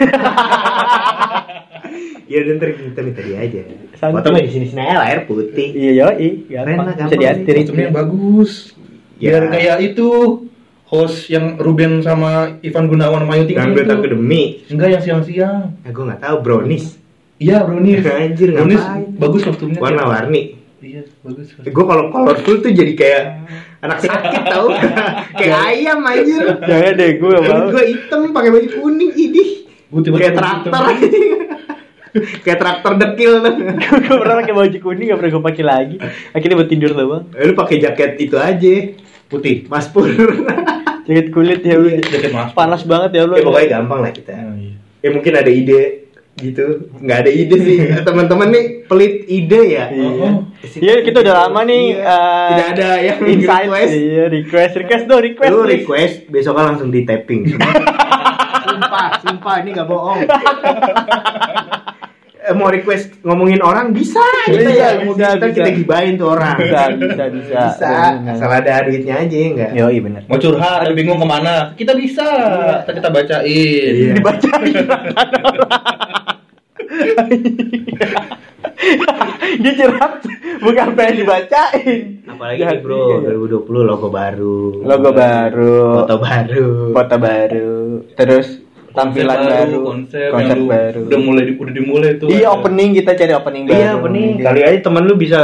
[2.25, 3.59] Iya udah ntar kita minta dia aja
[3.95, 4.17] Santai.
[4.17, 6.29] Foto mah di sini sini aja lah, air putih Iya yoi.
[6.47, 6.83] Keren Gampang.
[6.83, 7.19] lah, Bisa gampang.
[7.21, 7.61] diatur itu.
[7.63, 8.51] Kostumnya bagus.
[9.15, 9.29] Ya.
[9.31, 10.07] Biar kayak itu
[10.97, 13.95] host yang Ruben sama Ivan Gunawan sama Ayu Ting Yang Ting duet tuh.
[13.97, 15.57] akademi Enggak yang siang-siang.
[15.77, 16.85] Ya gue gak tau brownies
[17.35, 17.99] Iya, Brownies.
[18.23, 19.11] Anjir, Brownies ngapain?
[19.15, 19.77] bagus kostumnya.
[19.77, 20.41] Warna-warni
[20.79, 21.51] Iya, bagus.
[21.57, 23.23] Gue kalau colorful tuh jadi kayak
[23.81, 24.69] anak sakit tau
[25.39, 27.67] Kayak ayam anjir Jangan deh gue mau.
[27.69, 29.49] Gue hitam pakai baju kuning idih
[29.85, 30.71] Putih Kayak traktor.
[32.41, 35.95] Kayak traktor dekil tuh gue pernah pakai baju kuning gak pernah gue pakai lagi.
[36.31, 37.23] Akhirnya buat tidur doang.
[37.33, 38.73] Eh, Lu pakai jaket itu aja
[39.25, 39.67] Putih.
[39.67, 40.07] Mas Pur
[41.05, 42.01] Jaket kulit ya Iya.
[42.01, 42.49] Jaket mas.
[42.51, 43.33] Panas banget ya lu.
[43.33, 44.73] Ya pokoknya gampang lah kita Oh, iya.
[44.99, 46.01] Ya mungkin ada ide
[46.35, 46.65] gitu
[46.97, 50.09] nggak ada ide sih teman-teman nih pelit ide ya Iya.
[50.19, 50.43] Oh.
[50.75, 51.83] Iya kita udah lama nih.
[51.93, 52.03] Iya.
[52.03, 53.65] eh, tidak ada yang insight.
[53.65, 55.49] request Iya request request dong request.
[55.49, 55.71] lu please.
[55.77, 57.47] request besok langsung di tapping
[58.65, 60.19] sumpah sumpah ini nggak bohong
[62.51, 65.55] mau request ngomongin orang bisa kita Bisa, ya bisa, kita, bisa.
[65.55, 67.59] kita gibain tuh orang Bisa bisa bisa.
[67.65, 67.89] bisa
[68.29, 70.21] asal ada duitnya aja ya enggak Yo iya benar.
[70.25, 71.73] Mau curhat, ada bingung ke mana?
[71.73, 72.21] Kita bisa.
[72.21, 72.83] Iya.
[72.83, 73.45] Kita, kita bacain.
[73.47, 74.13] Iya.
[74.13, 74.73] Dibacain
[79.55, 80.13] Dia curhat
[80.59, 82.01] bukan pengen dibacain.
[82.25, 83.31] apalagi nih bro juga.
[83.31, 85.75] 2020 logo baru Logo baru.
[86.03, 87.71] foto baru Foto baru.
[88.13, 88.47] Terus
[88.95, 90.99] tampilan Konsep baru, konsep, konsep yang baru.
[91.03, 92.27] Udah mulai udah dimulai tuh.
[92.27, 92.55] Iya ada.
[92.55, 93.75] opening kita cari opening baru.
[93.75, 94.31] Iya bening.
[94.39, 95.39] Kali aja teman lu bisa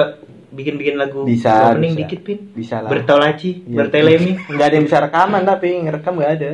[0.49, 2.01] bikin-bikin lagu Bisa, opening bisa.
[2.01, 2.39] dikit pin.
[2.51, 2.89] Bisa lah.
[2.89, 3.75] Bertolaci, Iya.
[3.77, 4.31] bertelemi.
[4.51, 6.49] Nggak ada yang bisa rekaman tapi ngerekam nggak ada.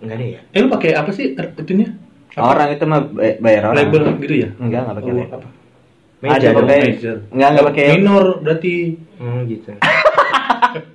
[0.00, 0.40] Enggak ada ya?
[0.46, 1.88] Eh lu pakai apa sih itunya?
[2.32, 2.50] Apa?
[2.50, 3.76] Orang itu mah bay- bayar orang.
[3.78, 4.48] label gitu ya?
[4.58, 5.36] Enggak nggak pakai Oh, label.
[5.36, 5.48] apa?
[6.18, 6.80] Meja Ada pakai.
[6.82, 7.16] major.
[7.30, 7.86] Enggak nggak pakai.
[7.94, 8.74] Minor berarti.
[9.16, 9.70] Hmm, gitu.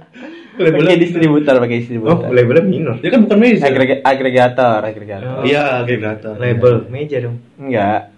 [0.50, 2.28] Pakai distributor, pakai Oh, distributor.
[2.30, 2.96] labelnya minor.
[2.98, 3.64] Dia kan bukan major.
[3.64, 5.30] Agrega- agregator, agregator.
[5.30, 5.44] Oh.
[5.44, 6.34] Iya, agregator.
[6.36, 7.38] Label meja dong.
[7.56, 8.12] Enggak.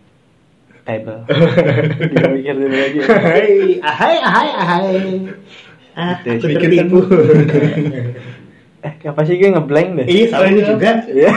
[0.82, 1.22] Table.
[2.10, 3.00] Dia mikir dulu lagi.
[3.06, 4.90] Hai, ahai, ahai, ahai.
[5.92, 7.00] Ah, Gitu, aku pikirkan tertipu.
[8.82, 10.06] Eh, apa sih gue ngeblank deh?
[10.08, 11.06] Ih, salah ini juga.
[11.06, 11.32] Iya.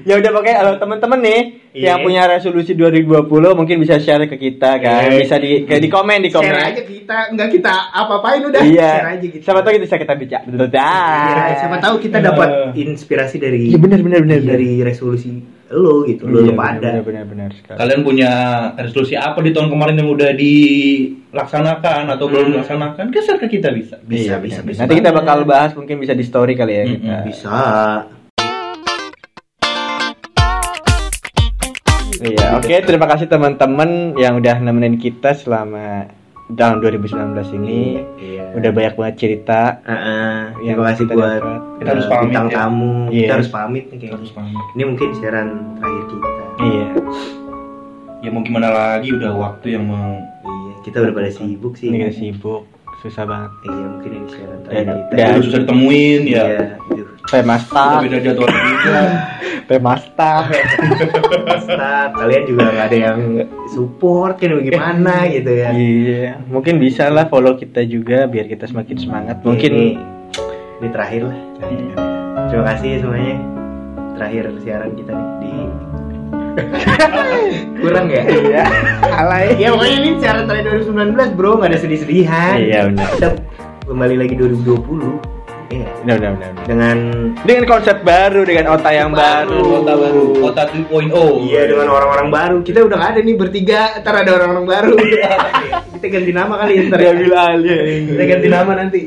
[0.00, 1.94] Ya udah pakai kalau teman-teman nih Iya.
[1.94, 5.06] yang punya resolusi 2020 mungkin bisa share ke kita kan.
[5.06, 5.20] Iya.
[5.20, 6.48] Bisa di kayak di komen di komen.
[6.48, 8.62] Share aja kita, enggak kita apa-apain udah.
[8.62, 8.90] Iya.
[8.90, 9.42] Share aja gitu.
[9.44, 10.44] Siapa tahu kita bisa kita bicara.
[10.48, 14.40] Iya, siapa tahu kita dapat inspirasi dari Iya benar benar benar.
[14.42, 16.90] dari resolusi lo gitu, lo Iya, pada.
[16.98, 17.76] Benar benar sekali.
[17.76, 18.30] Kalian punya
[18.74, 22.52] resolusi apa di tahun kemarin yang udah dilaksanakan atau belum Hmm.
[22.56, 23.04] dilaksanakan?
[23.06, 24.00] Kan share ke kita bisa.
[24.00, 24.66] Bisa, Iya, bisa, benar.
[24.66, 27.16] bisa Nanti kita bakal bahas mungkin bisa di story kali ya Mm-mm, kita.
[27.24, 27.50] Bisa.
[32.20, 36.10] Iya, oke terima kasih teman-teman yang udah nemenin kita selama
[36.50, 37.14] tahun 2019
[37.54, 38.02] ini.
[38.16, 38.44] Iya.
[38.52, 39.78] Udah banyak banget cerita.
[39.84, 41.60] Heeh, Yang terima kasih kita buat dapat.
[41.78, 42.54] Kita harus eh, pamit bintang ya.
[42.56, 42.92] tamu.
[43.06, 43.20] Iya.
[43.20, 44.16] Kita harus pamit nih kayaknya.
[44.16, 44.64] Harus pamit.
[44.72, 46.44] Ini mungkin siaran terakhir kita.
[46.58, 46.86] Iya.
[48.18, 51.86] Ya mau gimana lagi udah waktu yang meng Iya, kita udah pada sibuk sih.
[51.86, 52.64] Ini sibuk,
[52.98, 53.52] susah banget.
[53.64, 55.14] Iya, mungkin ini siaran Dan- terakhir kita.
[55.14, 56.44] dan- udah susah ditemuin ya.
[56.44, 57.04] Iya.
[57.28, 59.00] Pemasta, beda jadwal juga.
[59.68, 60.48] Pemasta.
[61.44, 63.18] Basta, kalian juga nggak ada yang
[63.68, 65.68] support kan bagaimana gitu ya.
[65.76, 69.36] Iya, mungkin bisa lah follow kita juga biar kita semakin semangat.
[69.44, 69.88] Mungkin ini,
[70.80, 71.38] ini terakhir lah.
[72.48, 73.36] Terima kasih semuanya.
[74.16, 75.52] Terakhir siaran kita nih di
[77.84, 78.24] kurang ya?
[78.24, 78.64] Iya.
[79.04, 79.54] Alay.
[79.60, 82.56] Ya pokoknya ini siaran terakhir 2019 bro, nggak ada sedih-sedihan.
[82.56, 83.08] Iya benar.
[83.14, 83.28] Kita
[83.84, 85.37] kembali lagi 2020.
[85.68, 85.84] Iya.
[86.00, 86.14] Udah.
[86.32, 86.50] udah.
[86.64, 86.96] Dengan
[87.38, 89.60] Dengan konsep baru, dengan otak yang baru.
[89.78, 91.44] Kota baru, kota 2.0.
[91.44, 94.92] Iya dengan orang-orang baru kita udah gak ada nih bertiga ntar ada orang-orang baru
[95.94, 97.04] kita ganti nama kali ntar ya.
[97.10, 97.78] Diambil alih.
[98.08, 99.00] kita ganti nama nanti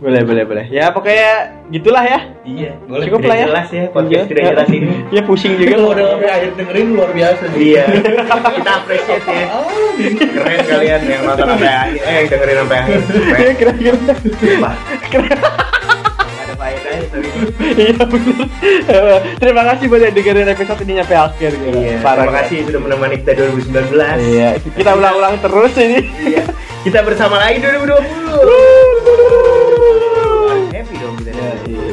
[0.00, 0.64] Boleh, boleh, boleh.
[0.68, 1.32] Ya pokoknya
[1.68, 2.20] gitulah ya.
[2.42, 3.46] iya Cukup lah ya.
[3.46, 4.30] jelas ya podcast Iya.
[4.30, 5.76] tidak jelas ini Ya pusing juga.
[5.76, 7.60] Kalau udah sampai akhir dengerin luar biasa sih.
[7.66, 7.84] iya
[8.56, 9.46] kita appreciate ya
[10.30, 12.98] keren kalian yang nonton sampai akhir eh yang dengerin sampai akhir
[13.36, 13.96] Iya, kira-kira.
[14.40, 14.74] Sumpah.
[17.80, 18.46] Iya benar.
[18.90, 21.74] Eh, Terima kasih buat yang dengerin episode ini sampai akhir gitu.
[21.74, 26.00] Iya, Parah, terima kasih sudah menemani kita 2019 Iya, kita ulang-ulang terus ini.
[26.20, 26.42] Iya.
[26.80, 27.90] Kita bersama lagi 2020
[30.70, 31.89] Happy dong kita Iya, iya.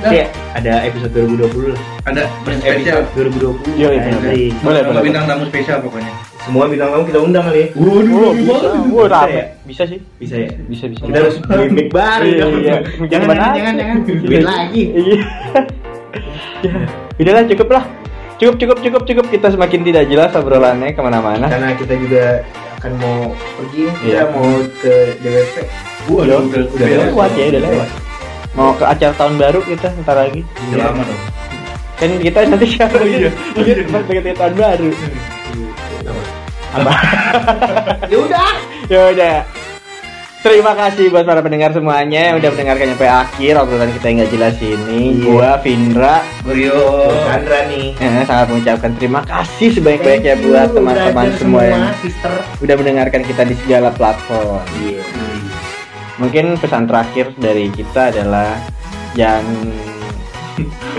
[0.00, 0.24] Iya,
[0.56, 3.04] ada episode 2020 lah Ada spesial.
[3.04, 5.02] Episode 2020 Iya, iya, Boleh, boleh.
[5.04, 6.12] bintang tamu spesial pokoknya.
[6.40, 8.68] Semua bintang tamu kita undang kali ya Oh, bisa.
[8.72, 9.30] Bisa rame.
[9.30, 9.44] ya?
[9.62, 9.98] Bisa sih.
[10.16, 10.48] Bisa ya?
[10.64, 11.02] Bisa, bisa.
[11.04, 12.76] Kita harus beli mic baru Iya, iya.
[13.06, 15.16] Jangan, jangan, jangan, jangan Duit lagi Iya.
[16.60, 16.72] Ya,
[17.18, 17.84] udahlah cukup lah.
[18.36, 19.24] Cukup, cukup, cukup, cukup.
[19.28, 21.44] Kita semakin tidak jelas obrolannya ke mana-mana.
[21.44, 22.40] Karena kita juga
[22.76, 23.16] akan mau
[23.54, 24.22] pergi kita Iya.
[24.30, 24.48] mau
[24.80, 25.56] ke JWP
[26.08, 27.88] Waduh, Udah, udah udah lewat ya, udah lewat.
[28.58, 30.42] Mau ke acara tahun baru kita ntar lagi.
[30.70, 31.20] Udah lama dong.
[32.00, 33.30] Kan kita nanti siapa Oh, iya.
[33.54, 34.90] Iya, pas dekat tahun baru.
[36.70, 36.92] Apa?
[38.10, 38.50] Ya udah
[38.92, 39.36] ya udah.
[40.40, 44.32] Terima kasih buat para pendengar semuanya yang udah mendengarkan sampai akhir obrolan kita yang nggak
[44.32, 45.02] jelas ini.
[45.20, 45.24] Iya.
[45.28, 46.16] Gua Vindra
[46.48, 47.12] Rio.
[47.28, 52.32] Sandra nih eh, sangat mengucapkan terima kasih sebanyak-banyaknya buat teman-teman semua yang sister
[52.64, 54.64] udah mendengarkan kita di segala platform.
[54.80, 55.29] Iya
[56.20, 58.60] Mungkin pesan terakhir dari kita adalah
[59.12, 59.72] jangan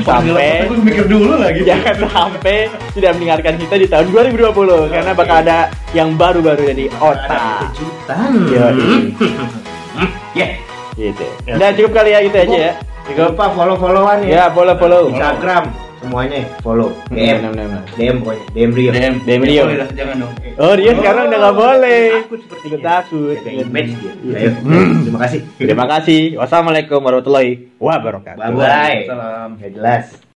[0.01, 1.61] sampai mikir dulu lagi.
[1.61, 5.57] jangan sampai tidak mendengarkan kita di tahun 2020 karena bakal ada
[5.93, 7.41] yang baru-baru dari Ada otak.
[7.69, 8.31] kejutan.
[8.49, 10.47] Ya
[10.91, 11.23] Gitu.
[11.47, 12.73] Udah cukup kali ya gitu aja ya.
[12.73, 13.27] Jangan Cukup.
[13.31, 15.01] lupa follow-followan Ya, ya follow follow.
[15.07, 15.63] Instagram
[16.01, 17.83] semuanya follow Hmm, DM benar, benar.
[17.93, 19.63] DM pokoknya DM Rio DM, DM Rio.
[19.63, 20.33] boleh dah, jangan dong.
[20.57, 22.03] Oh, dia sekarang udah nggak boleh.
[22.19, 22.75] Takut sepertinya.
[22.75, 23.35] Udah takut.
[23.45, 24.35] Image dia Iya.
[24.35, 24.91] Ayo Hmm.
[25.01, 26.21] terima kasih Terima kasih.
[26.35, 28.37] Wassalamualaikum warahmatullahi wabarakatuh.
[28.37, 29.49] Bye bye Salam.
[29.55, 30.30] Gak jelas